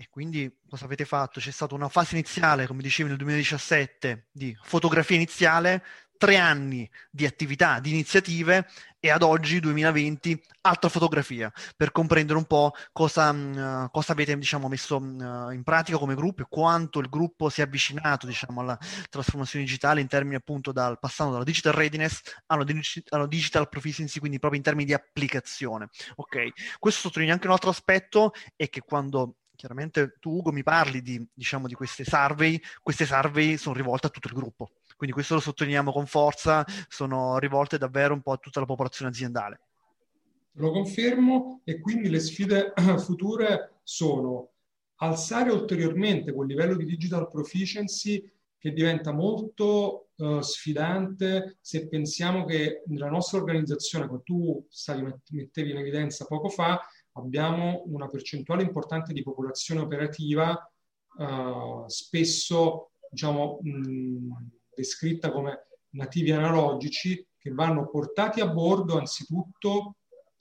e 0.00 0.06
quindi 0.08 0.48
cosa 0.68 0.84
avete 0.84 1.04
fatto? 1.04 1.40
C'è 1.40 1.50
stata 1.50 1.74
una 1.74 1.88
fase 1.88 2.14
iniziale, 2.14 2.68
come 2.68 2.82
dicevi 2.82 3.08
nel 3.08 3.18
2017, 3.18 4.28
di 4.30 4.56
fotografia 4.62 5.16
iniziale, 5.16 5.82
tre 6.16 6.36
anni 6.36 6.88
di 7.10 7.26
attività, 7.26 7.80
di 7.80 7.90
iniziative 7.90 8.68
e 9.00 9.10
ad 9.10 9.22
oggi, 9.22 9.58
2020, 9.58 10.40
altra 10.60 10.88
fotografia 10.88 11.50
per 11.76 11.90
comprendere 11.90 12.38
un 12.38 12.44
po' 12.44 12.74
cosa, 12.92 13.30
uh, 13.30 13.90
cosa 13.90 14.12
avete 14.12 14.38
diciamo, 14.38 14.68
messo 14.68 14.98
uh, 14.98 15.50
in 15.50 15.62
pratica 15.64 15.98
come 15.98 16.14
gruppo 16.14 16.42
e 16.42 16.46
quanto 16.48 17.00
il 17.00 17.08
gruppo 17.08 17.48
si 17.48 17.60
è 17.60 17.64
avvicinato 17.64 18.24
diciamo, 18.28 18.60
alla 18.60 18.78
trasformazione 19.10 19.64
digitale 19.64 20.00
in 20.00 20.06
termini 20.06 20.36
appunto 20.36 20.70
dal 20.70 21.00
passando 21.00 21.32
dalla 21.32 21.44
digital 21.44 21.72
readiness 21.72 22.20
alla, 22.46 22.64
alla 23.08 23.26
digital 23.26 23.68
proficiency, 23.68 24.20
quindi 24.20 24.38
proprio 24.38 24.60
in 24.60 24.64
termini 24.64 24.86
di 24.86 24.94
applicazione. 24.94 25.88
Ok, 26.14 26.76
questo 26.78 27.00
sottolinea 27.00 27.34
anche 27.34 27.48
un 27.48 27.52
altro 27.54 27.70
aspetto 27.70 28.32
è 28.54 28.68
che 28.68 28.82
quando 28.82 29.38
chiaramente 29.58 30.14
tu 30.20 30.36
Ugo 30.36 30.52
mi 30.52 30.62
parli 30.62 31.02
di, 31.02 31.20
diciamo, 31.34 31.66
di 31.66 31.74
queste 31.74 32.04
survey, 32.04 32.60
queste 32.80 33.04
survey 33.04 33.56
sono 33.56 33.74
rivolte 33.74 34.06
a 34.06 34.10
tutto 34.10 34.28
il 34.28 34.34
gruppo 34.34 34.70
quindi 34.98 35.14
questo 35.14 35.34
lo 35.34 35.40
sottolineiamo 35.40 35.92
con 35.92 36.06
forza, 36.06 36.66
sono 36.88 37.38
rivolte 37.38 37.78
davvero 37.78 38.14
un 38.14 38.20
po' 38.20 38.32
a 38.32 38.36
tutta 38.36 38.58
la 38.58 38.66
popolazione 38.66 39.12
aziendale. 39.12 39.60
Lo 40.54 40.72
confermo 40.72 41.60
e 41.62 41.78
quindi 41.78 42.10
le 42.10 42.18
sfide 42.18 42.72
future 42.98 43.78
sono 43.84 44.50
alzare 44.96 45.52
ulteriormente 45.52 46.32
quel 46.32 46.48
livello 46.48 46.74
di 46.74 46.84
digital 46.84 47.28
proficiency 47.30 48.28
che 48.58 48.72
diventa 48.72 49.12
molto 49.12 50.08
uh, 50.16 50.40
sfidante 50.40 51.58
se 51.60 51.86
pensiamo 51.86 52.44
che 52.44 52.82
nella 52.86 53.08
nostra 53.08 53.38
organizzazione, 53.38 54.08
come 54.08 54.22
tu 54.24 54.66
stavi, 54.68 55.14
mettevi 55.30 55.70
in 55.70 55.76
evidenza 55.76 56.24
poco 56.24 56.48
fa, 56.48 56.84
abbiamo 57.18 57.82
una 57.86 58.08
percentuale 58.08 58.62
importante 58.62 59.12
di 59.12 59.22
popolazione 59.22 59.80
operativa 59.80 60.70
uh, 61.18 61.84
spesso 61.86 62.90
diciamo 63.10 63.58
mh, 63.62 64.32
descritta 64.74 65.30
come 65.30 65.66
nativi 65.90 66.30
analogici 66.30 67.26
che 67.38 67.50
vanno 67.50 67.88
portati 67.88 68.40
a 68.40 68.48
bordo 68.48 68.98
anzitutto 68.98 69.96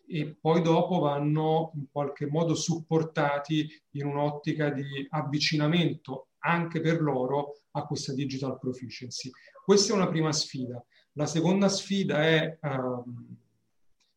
e 0.08 0.38
poi 0.40 0.62
dopo 0.62 1.00
vanno 1.00 1.72
in 1.76 1.86
qualche 1.92 2.28
modo 2.28 2.56
supportati 2.56 3.68
in 3.92 4.06
un'ottica 4.06 4.70
di 4.70 5.06
avvicinamento 5.10 6.30
anche 6.40 6.80
per 6.80 7.02
loro 7.02 7.58
a 7.72 7.86
questa 7.86 8.13
digital 8.13 8.58
proficiency. 8.58 9.30
Questa 9.63 9.92
è 9.92 9.96
una 9.96 10.08
prima 10.08 10.32
sfida. 10.32 10.84
La 11.13 11.26
seconda 11.26 11.68
sfida 11.68 12.24
è 12.24 12.58
um, 12.62 13.36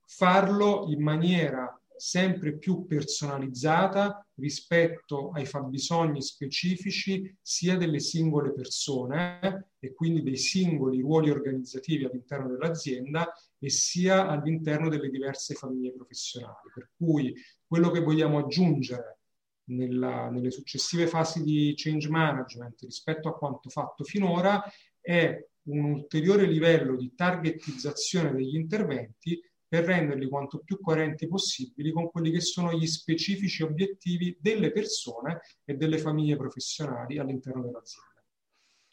farlo 0.07 0.87
in 0.88 1.03
maniera 1.03 1.79
sempre 2.00 2.56
più 2.56 2.86
personalizzata 2.86 4.26
rispetto 4.36 5.30
ai 5.32 5.44
fabbisogni 5.44 6.22
specifici 6.22 7.36
sia 7.42 7.76
delle 7.76 8.00
singole 8.00 8.52
persone 8.54 9.72
e 9.78 9.92
quindi 9.92 10.22
dei 10.22 10.38
singoli 10.38 11.02
ruoli 11.02 11.30
organizzativi 11.30 12.06
all'interno 12.06 12.48
dell'azienda 12.48 13.30
e 13.58 13.68
sia 13.68 14.26
all'interno 14.26 14.88
delle 14.88 15.10
diverse 15.10 15.54
famiglie 15.54 15.92
professionali. 15.92 16.70
Per 16.72 16.90
cui 16.96 17.34
quello 17.66 17.90
che 17.90 18.00
vogliamo 18.00 18.38
aggiungere 18.38 19.20
nella, 19.64 20.30
nelle 20.30 20.50
successive 20.50 21.06
fasi 21.06 21.42
di 21.42 21.74
change 21.76 22.08
management 22.08 22.80
rispetto 22.80 23.28
a 23.28 23.36
quanto 23.36 23.68
fatto 23.68 24.04
finora 24.04 24.62
è 24.98 25.38
un 25.64 25.84
ulteriore 25.84 26.46
livello 26.46 26.96
di 26.96 27.14
targetizzazione 27.14 28.32
degli 28.32 28.56
interventi 28.56 29.38
per 29.70 29.85
renderli 29.85 30.28
quanto 30.28 30.59
più 30.59 30.80
coerenti 30.80 31.28
possibili 31.28 31.92
con 31.92 32.11
quelli 32.11 32.33
che 32.33 32.40
sono 32.40 32.72
gli 32.72 32.88
specifici 32.88 33.62
obiettivi 33.62 34.37
delle 34.40 34.72
persone 34.72 35.42
e 35.64 35.74
delle 35.74 35.98
famiglie 35.98 36.35
professionali 36.35 37.18
all'interno 37.18 37.62
dell'azienda. 37.62 38.09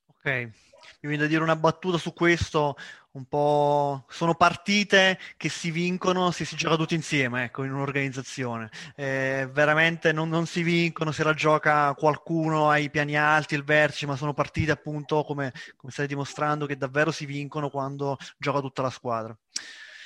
Ok, 0.05 0.25
mi 0.27 1.09
viene 1.09 1.23
da 1.23 1.25
dire 1.25 1.41
una 1.41 1.55
battuta 1.55 1.97
su 1.97 2.13
questo, 2.13 2.75
un 3.13 3.25
po' 3.25 4.05
sono 4.07 4.35
partite 4.35 5.17
che 5.35 5.49
si 5.49 5.71
vincono 5.71 6.29
se 6.29 6.45
si 6.45 6.55
gioca 6.55 6.75
tutti 6.75 6.93
insieme, 6.93 7.45
ecco, 7.45 7.63
in 7.63 7.73
un'organizzazione. 7.73 8.69
Eh, 8.95 9.49
veramente 9.51 10.11
non, 10.11 10.29
non, 10.29 10.45
si 10.45 10.61
vincono 10.61 11.11
se 11.11 11.23
la 11.23 11.33
gioca 11.33 11.91
qualcuno 11.95 12.69
ai 12.69 12.91
piani 12.91 13.17
alti, 13.17 13.55
il 13.55 13.63
vertice, 13.63 14.05
ma 14.05 14.15
sono 14.15 14.35
partite 14.35 14.69
appunto, 14.69 15.23
come, 15.23 15.51
come 15.75 15.91
state 15.91 16.07
dimostrando, 16.07 16.67
che 16.67 16.77
davvero 16.77 17.09
si 17.09 17.25
vincono 17.25 17.71
quando 17.71 18.15
gioca 18.37 18.59
tutta 18.59 18.83
la 18.83 18.91
squadra. 18.91 19.35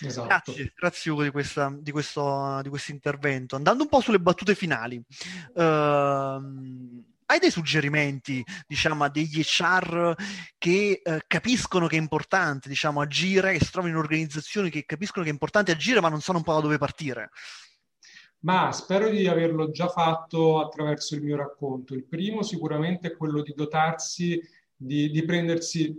Esatto. 0.04 0.28
Grazie, 0.28 0.74
grazie 0.76 1.12
Ugo 1.12 1.24
di, 1.24 1.32
questa, 1.32 1.74
di, 1.78 1.92
questo, 1.92 2.60
di 2.64 2.70
questo 2.70 2.92
intervento. 2.92 3.56
Andando 3.56 3.84
un 3.84 3.90
po' 3.90 4.02
sulle 4.02 4.20
battute 4.20 4.56
finali, 4.56 4.98
uh, 4.98 5.62
hai 7.32 7.40
dei 7.40 7.52
suggerimenti, 7.52 8.44
diciamo, 8.68 9.04
a 9.04 9.10
degli 9.10 9.42
HR 9.42 10.16
che 10.58 11.02
uh, 11.04 11.18
capiscono 11.28 11.88
che 11.88 11.98
è 11.98 12.00
importante, 12.00 12.68
diciamo, 12.68 13.02
agire, 13.02 13.54
che 13.54 13.64
si 13.64 13.72
trovano 13.72 13.94
in 13.94 14.00
organizzazioni 14.00 14.70
che 14.70 14.86
capiscono 14.86 15.24
che 15.24 15.30
è 15.30 15.34
importante 15.34 15.72
agire, 15.72 16.02
ma 16.02 16.10
non 16.10 16.22
sanno 16.22 16.40
un 16.40 16.44
po' 16.44 16.54
da 16.54 16.62
dove 16.62 16.78
partire? 16.78 17.30
Ma 18.44 18.72
spero 18.72 19.08
di 19.10 19.28
averlo 19.28 19.70
già 19.70 19.88
fatto 19.88 20.60
attraverso 20.60 21.14
il 21.14 21.22
mio 21.22 21.38
racconto. 21.38 21.94
Il 21.94 22.06
primo 22.06 22.42
sicuramente 22.42 23.10
è 23.10 23.16
quello 23.16 23.44
di 23.44 23.54
dotarsi, 23.56 24.42
di, 24.76 25.12
di 25.12 25.24
prendersi 25.24 25.96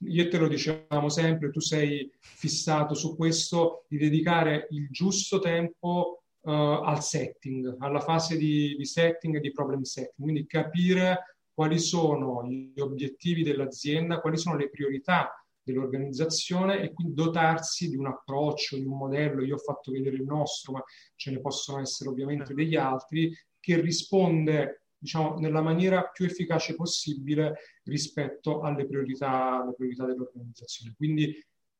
io 0.00 0.28
te 0.28 0.38
lo 0.38 0.48
diciamo 0.48 1.08
sempre, 1.08 1.50
tu 1.50 1.60
sei 1.60 2.10
fissato 2.20 2.94
su 2.94 3.16
questo, 3.16 3.84
di 3.88 3.98
dedicare 3.98 4.66
il 4.70 4.88
giusto 4.90 5.38
tempo 5.40 6.22
uh, 6.40 6.50
al 6.50 7.02
setting, 7.02 7.76
alla 7.78 8.00
fase 8.00 8.36
di, 8.36 8.76
di 8.76 8.84
setting 8.84 9.36
e 9.36 9.40
di 9.40 9.52
problem 9.52 9.82
setting, 9.82 10.14
quindi 10.20 10.46
capire 10.46 11.36
quali 11.52 11.78
sono 11.78 12.46
gli 12.46 12.78
obiettivi 12.78 13.42
dell'azienda, 13.42 14.20
quali 14.20 14.36
sono 14.36 14.56
le 14.56 14.70
priorità 14.70 15.32
dell'organizzazione 15.60 16.80
e 16.80 16.92
quindi 16.92 17.14
dotarsi 17.14 17.90
di 17.90 17.96
un 17.96 18.06
approccio, 18.06 18.76
di 18.76 18.84
un 18.84 18.96
modello. 18.96 19.42
Io 19.42 19.56
ho 19.56 19.58
fatto 19.58 19.90
vedere 19.90 20.16
il 20.16 20.22
nostro, 20.22 20.72
ma 20.72 20.82
ce 21.16 21.30
ne 21.30 21.40
possono 21.40 21.80
essere 21.80 22.10
ovviamente 22.10 22.54
degli 22.54 22.76
altri, 22.76 23.36
che 23.58 23.80
risponde 23.80 24.84
diciamo, 24.98 25.36
nella 25.38 25.62
maniera 25.62 26.02
più 26.04 26.24
efficace 26.24 26.74
possibile 26.74 27.58
rispetto 27.84 28.60
alle 28.60 28.86
priorità, 28.86 29.62
alle 29.62 29.74
priorità 29.74 30.04
dell'organizzazione. 30.04 30.94
Quindi 30.96 31.34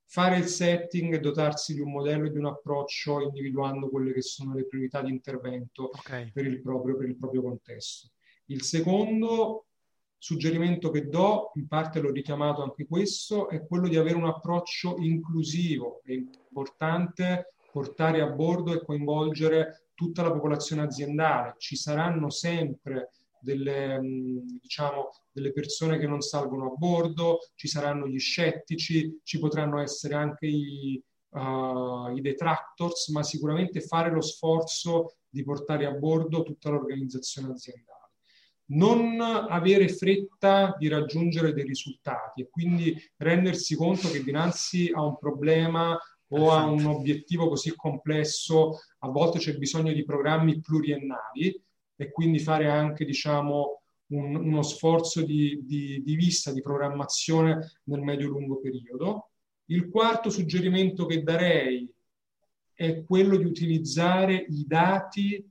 fare 0.05 0.39
il 0.39 0.47
setting 0.47 1.15
e 1.15 1.21
dotarsi 1.21 1.75
di 1.75 1.81
un 1.81 1.91
modello 1.91 2.27
e 2.27 2.31
di 2.31 2.39
un 2.39 2.47
approccio 2.47 3.21
individuando 3.21 3.91
quelle 3.91 4.13
che 4.13 4.23
sono 4.23 4.55
le 4.55 4.67
priorità 4.67 5.03
di 5.03 5.11
intervento 5.11 5.91
okay. 5.93 6.31
per, 6.33 6.47
il 6.47 6.63
proprio, 6.63 6.97
per 6.97 7.09
il 7.09 7.17
proprio 7.17 7.43
contesto. 7.43 8.09
Il 8.47 8.63
secondo 8.63 9.67
suggerimento 10.17 10.91
che 10.91 11.09
do, 11.09 11.53
in 11.55 11.69
parte 11.69 12.01
l'ho 12.01 12.11
richiamato 12.11 12.63
anche 12.63 12.87
questo, 12.87 13.49
è 13.49 13.65
quello 13.67 13.87
di 13.87 13.97
avere 13.97 14.17
un 14.17 14.27
approccio 14.27 14.97
inclusivo. 14.99 16.01
È 16.03 16.13
importante 16.13 17.55
portare 17.71 18.21
a 18.21 18.27
bordo 18.29 18.73
e 18.73 18.83
coinvolgere 18.83 19.88
tutta 19.99 20.23
la 20.23 20.31
popolazione 20.31 20.83
aziendale. 20.83 21.57
Ci 21.59 21.75
saranno 21.75 22.31
sempre 22.31 23.11
delle, 23.41 23.99
diciamo, 24.61 25.09
delle 25.33 25.53
persone 25.53 25.99
che 25.99 26.07
non 26.07 26.21
salgono 26.21 26.67
a 26.67 26.75
bordo, 26.77 27.41
ci 27.57 27.67
saranno 27.67 28.07
gli 28.07 28.21
scettici, 28.21 29.19
ci 29.25 29.41
potranno 29.41 29.81
essere 29.81 30.15
anche 30.15 30.47
i, 30.47 31.03
uh, 31.31 32.15
i 32.15 32.21
detractors, 32.21 33.09
ma 33.09 33.25
sicuramente 33.25 33.81
fare 33.81 34.13
lo 34.13 34.21
sforzo 34.21 35.17
di 35.29 35.43
portare 35.43 35.85
a 35.85 35.91
bordo 35.91 36.45
tutta 36.45 36.71
l'organizzazione 36.71 37.51
aziendale 37.51 37.97
non 38.71 39.19
avere 39.19 39.89
fretta 39.89 40.75
di 40.79 40.89
raggiungere 40.89 41.55
dei 41.55 41.65
risultati 41.65 42.43
e 42.43 42.51
quindi 42.51 42.95
rendersi 43.17 43.75
conto 43.75 44.11
che 44.11 44.23
dinanzi 44.23 44.91
a 44.95 45.03
un 45.03 45.17
problema 45.17 45.99
o 46.29 46.51
a 46.51 46.65
un 46.67 46.85
obiettivo 46.85 47.49
così 47.49 47.75
complesso 47.75 48.81
a 48.99 49.09
volte 49.09 49.39
c'è 49.39 49.57
bisogno 49.57 49.93
di 49.93 50.05
programmi 50.05 50.61
pluriennali 50.61 51.63
e 51.97 52.11
quindi 52.11 52.39
fare 52.39 52.69
anche 52.69 53.05
diciamo 53.05 53.83
un, 54.09 54.35
uno 54.37 54.63
sforzo 54.63 55.23
di, 55.23 55.63
di, 55.65 56.03
di 56.03 56.17
vista, 56.17 56.53
di 56.53 56.61
programmazione 56.61 57.81
nel 57.85 58.01
medio-lungo 58.01 58.61
periodo. 58.61 59.31
Il 59.67 59.89
quarto 59.89 60.31
suggerimento 60.31 61.07
che 61.07 61.23
darei 61.23 61.91
è 62.73 63.03
quello 63.05 63.37
di 63.37 63.45
utilizzare 63.45 64.47
i 64.49 64.65
dati 64.67 65.45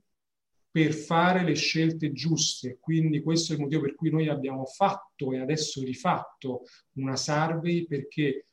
per 0.70 0.92
fare 0.92 1.44
le 1.44 1.54
scelte 1.54 2.12
giuste. 2.12 2.78
Quindi 2.80 3.20
questo 3.22 3.52
è 3.52 3.56
il 3.56 3.62
motivo 3.62 3.82
per 3.82 3.94
cui 3.94 4.10
noi 4.10 4.28
abbiamo 4.28 4.64
fatto 4.64 5.32
e 5.32 5.38
adesso 5.38 5.82
rifatto 5.82 6.62
una 6.94 7.16
survey 7.16 7.86
perché 7.86 8.47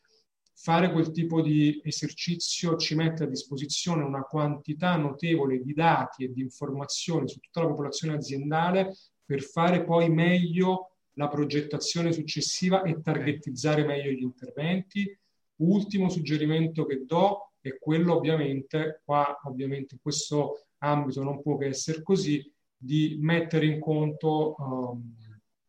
fare 0.56 0.92
quel 0.92 1.12
tipo 1.12 1.42
di 1.42 1.82
esercizio 1.84 2.78
ci 2.78 2.96
mette 2.96 3.24
a 3.24 3.28
disposizione 3.28 4.04
una 4.04 4.24
quantità 4.24 4.96
notevole 4.96 5.62
di 5.62 5.74
dati 5.74 6.24
e 6.24 6.32
di 6.32 6.42
informazioni 6.42 7.28
su 7.28 7.40
tutta 7.40 7.62
la 7.62 7.68
popolazione 7.68 8.16
aziendale 8.16 8.96
per 9.24 9.42
fare 9.42 9.84
poi 9.84 10.10
meglio 10.10 10.92
la 11.14 11.28
progettazione 11.28 12.14
successiva 12.14 12.84
e 12.84 13.02
targetizzare 13.02 13.86
meglio 13.86 14.12
gli 14.12 14.22
interventi. 14.22 15.18
Ultimo 15.58 16.10
suggerimento 16.10 16.86
che 16.86 17.06
do 17.06 17.54
è 17.60 17.78
quello 17.78 18.16
ovviamente, 18.16 19.02
qua 19.04 19.40
ovviamente 19.44 19.98
questo 20.02 20.68
ambito 20.80 21.24
non 21.24 21.42
può 21.42 21.58
che 21.58 21.68
essere 21.68 22.02
così, 22.02 22.52
di 22.78 23.18
mettere 23.20 23.66
in 23.66 23.80
conto 23.80 24.56
um, 24.58 25.16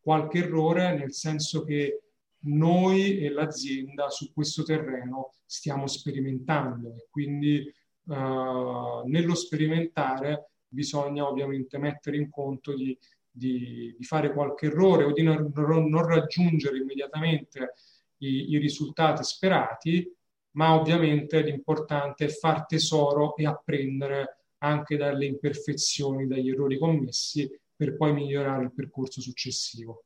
qualche 0.00 0.38
errore, 0.38 0.96
nel 0.96 1.12
senso 1.12 1.64
che 1.64 2.02
noi 2.46 3.18
e 3.18 3.30
l'azienda 3.30 4.08
su 4.10 4.32
questo 4.32 4.62
terreno 4.62 5.34
stiamo 5.44 5.86
sperimentando 5.86 6.94
e 6.96 7.06
quindi 7.10 7.72
uh, 8.04 9.02
nello 9.04 9.34
sperimentare 9.34 10.50
bisogna 10.68 11.26
ovviamente 11.26 11.78
mettere 11.78 12.16
in 12.16 12.30
conto 12.30 12.74
di, 12.74 12.96
di, 13.30 13.94
di 13.96 14.04
fare 14.04 14.32
qualche 14.32 14.66
errore 14.66 15.04
o 15.04 15.12
di 15.12 15.22
non, 15.22 15.52
non 15.54 16.06
raggiungere 16.06 16.78
immediatamente 16.78 17.74
i, 18.18 18.50
i 18.52 18.58
risultati 18.58 19.22
sperati, 19.24 20.10
ma 20.52 20.74
ovviamente 20.74 21.42
l'importante 21.42 22.26
è 22.26 22.28
far 22.28 22.66
tesoro 22.66 23.36
e 23.36 23.46
apprendere 23.46 24.38
anche 24.58 24.96
dalle 24.96 25.26
imperfezioni, 25.26 26.26
dagli 26.26 26.50
errori 26.50 26.78
commessi 26.78 27.48
per 27.74 27.96
poi 27.96 28.14
migliorare 28.14 28.64
il 28.64 28.72
percorso 28.72 29.20
successivo. 29.20 30.04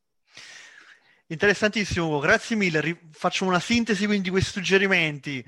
Interessantissimo, 1.31 2.19
grazie 2.19 2.57
mille. 2.57 3.03
Facciamo 3.13 3.51
una 3.51 3.61
sintesi 3.61 4.05
quindi 4.05 4.25
di 4.25 4.31
questi 4.31 4.51
suggerimenti. 4.51 5.45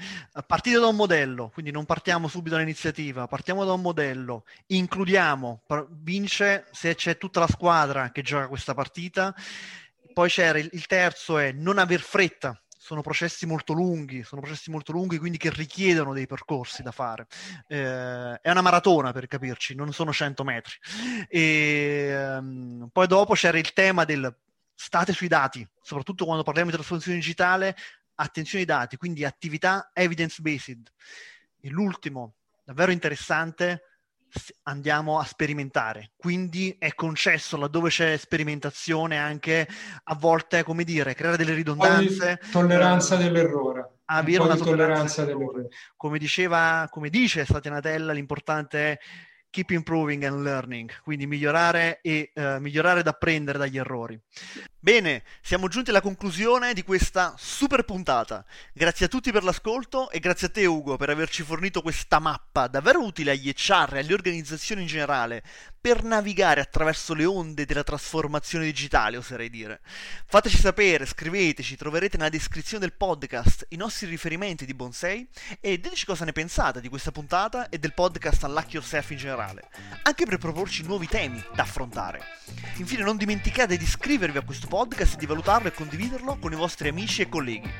Partite 0.46 0.78
da 0.78 0.86
un 0.86 0.94
modello, 0.94 1.50
quindi 1.52 1.72
non 1.72 1.86
partiamo 1.86 2.28
subito 2.28 2.54
dall'iniziativa, 2.54 3.26
partiamo 3.26 3.64
da 3.64 3.72
un 3.72 3.80
modello, 3.80 4.44
includiamo, 4.66 5.64
vince 5.90 6.66
se 6.70 6.94
c'è 6.94 7.18
tutta 7.18 7.40
la 7.40 7.48
squadra 7.48 8.12
che 8.12 8.22
gioca 8.22 8.46
questa 8.46 8.74
partita. 8.74 9.34
Poi 10.12 10.28
c'era 10.28 10.58
il, 10.60 10.68
il 10.70 10.86
terzo 10.86 11.38
è 11.38 11.50
non 11.50 11.78
aver 11.78 12.00
fretta, 12.00 12.56
sono 12.78 13.00
processi 13.00 13.44
molto 13.46 13.72
lunghi, 13.72 14.22
sono 14.22 14.40
processi 14.40 14.70
molto 14.70 14.92
lunghi 14.92 15.18
quindi 15.18 15.36
che 15.36 15.50
richiedono 15.50 16.12
dei 16.12 16.26
percorsi 16.28 16.84
da 16.84 16.92
fare. 16.92 17.26
Eh, 17.66 18.38
è 18.40 18.50
una 18.52 18.60
maratona 18.60 19.10
per 19.10 19.26
capirci, 19.26 19.74
non 19.74 19.92
sono 19.92 20.12
100 20.12 20.44
metri. 20.44 20.74
E, 21.28 22.36
um, 22.38 22.88
poi 22.92 23.08
dopo 23.08 23.34
c'era 23.34 23.58
il 23.58 23.72
tema 23.72 24.04
del 24.04 24.32
state 24.84 25.12
sui 25.12 25.28
dati, 25.28 25.64
soprattutto 25.80 26.24
quando 26.24 26.42
parliamo 26.42 26.70
di 26.70 26.74
trasformazione 26.74 27.18
digitale, 27.18 27.76
attenzione 28.16 28.64
ai 28.64 28.66
dati, 28.66 28.96
quindi 28.96 29.24
attività 29.24 29.92
evidence-based. 29.92 30.92
E 31.60 31.68
l'ultimo, 31.70 32.34
davvero 32.64 32.90
interessante, 32.90 33.84
andiamo 34.64 35.20
a 35.20 35.24
sperimentare. 35.24 36.10
Quindi 36.16 36.74
è 36.80 36.94
concesso 36.96 37.56
laddove 37.56 37.90
c'è 37.90 38.16
sperimentazione 38.16 39.18
anche 39.18 39.68
a 40.02 40.16
volte, 40.16 40.64
come 40.64 40.82
dire, 40.82 41.14
creare 41.14 41.36
delle 41.36 41.54
ridondanze. 41.54 42.40
Tolleranza 42.50 43.14
dell'errore. 43.14 43.98
Avere 44.06 44.40
un 44.40 44.46
una 44.46 44.56
tolleranza, 44.56 44.64
tolleranza 44.64 45.24
dell'errore. 45.24 45.68
Come 45.96 46.18
diceva, 46.18 46.88
come 46.90 47.08
dice 47.08 47.44
Satya 47.44 47.70
Nadella, 47.70 48.12
l'importante 48.12 48.78
è 48.78 48.98
keep 49.48 49.70
improving 49.70 50.24
and 50.24 50.42
learning, 50.42 50.90
quindi 51.02 51.26
migliorare 51.26 52.00
e 52.00 52.32
uh, 52.34 52.56
migliorare 52.58 53.00
ed 53.00 53.06
apprendere 53.06 53.58
dagli 53.58 53.76
errori. 53.76 54.18
Bene, 54.84 55.22
siamo 55.40 55.68
giunti 55.68 55.90
alla 55.90 56.00
conclusione 56.00 56.74
di 56.74 56.82
questa 56.82 57.36
super 57.38 57.84
puntata. 57.84 58.44
Grazie 58.72 59.06
a 59.06 59.08
tutti 59.08 59.30
per 59.30 59.44
l'ascolto 59.44 60.10
e 60.10 60.18
grazie 60.18 60.48
a 60.48 60.50
te 60.50 60.66
Ugo 60.66 60.96
per 60.96 61.08
averci 61.08 61.44
fornito 61.44 61.82
questa 61.82 62.18
mappa 62.18 62.66
davvero 62.66 63.00
utile 63.00 63.30
agli 63.30 63.52
HR 63.56 63.90
e 63.92 63.98
alle 64.00 64.12
organizzazioni 64.12 64.80
in 64.80 64.88
generale 64.88 65.44
per 65.80 66.02
navigare 66.02 66.60
attraverso 66.60 67.14
le 67.14 67.24
onde 67.24 67.64
della 67.64 67.84
trasformazione 67.84 68.64
digitale, 68.64 69.16
oserei 69.16 69.50
dire. 69.50 69.80
Fateci 70.26 70.58
sapere, 70.58 71.06
scriveteci, 71.06 71.76
troverete 71.76 72.16
nella 72.16 72.28
descrizione 72.28 72.80
del 72.84 72.96
podcast 72.96 73.66
i 73.70 73.76
nostri 73.76 74.08
riferimenti 74.08 74.64
di 74.64 74.74
Bonsai 74.74 75.28
e 75.60 75.78
diteci 75.78 76.06
cosa 76.06 76.24
ne 76.24 76.32
pensate 76.32 76.80
di 76.80 76.88
questa 76.88 77.12
puntata 77.12 77.68
e 77.68 77.78
del 77.78 77.94
podcast 77.94 78.42
Unlock 78.42 78.72
Yourself 78.72 79.10
in 79.10 79.16
generale, 79.16 79.68
anche 80.02 80.24
per 80.24 80.38
proporci 80.38 80.82
nuovi 80.82 81.06
temi 81.06 81.40
da 81.54 81.62
affrontare. 81.62 82.20
Infine 82.76 83.02
non 83.02 83.16
dimenticate 83.16 83.76
di 83.76 83.84
iscrivervi 83.84 84.38
a 84.38 84.42
questo 84.42 84.70
podcast, 84.72 85.18
di 85.18 85.26
valutarlo 85.26 85.68
e 85.68 85.72
condividerlo 85.72 86.38
con 86.40 86.50
i 86.50 86.56
vostri 86.56 86.88
amici 86.88 87.20
e 87.20 87.28
colleghi. 87.28 87.70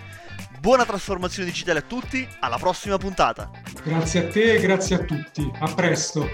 Buona 0.61 0.85
trasformazione 0.85 1.49
digitale 1.49 1.79
a 1.79 1.83
tutti, 1.83 2.29
alla 2.41 2.59
prossima 2.59 2.99
puntata. 2.99 3.51
Grazie 3.83 4.27
a 4.27 4.29
te 4.29 4.57
e 4.57 4.61
grazie 4.61 4.97
a 4.97 4.99
tutti. 4.99 5.51
A 5.61 5.73
presto. 5.73 6.29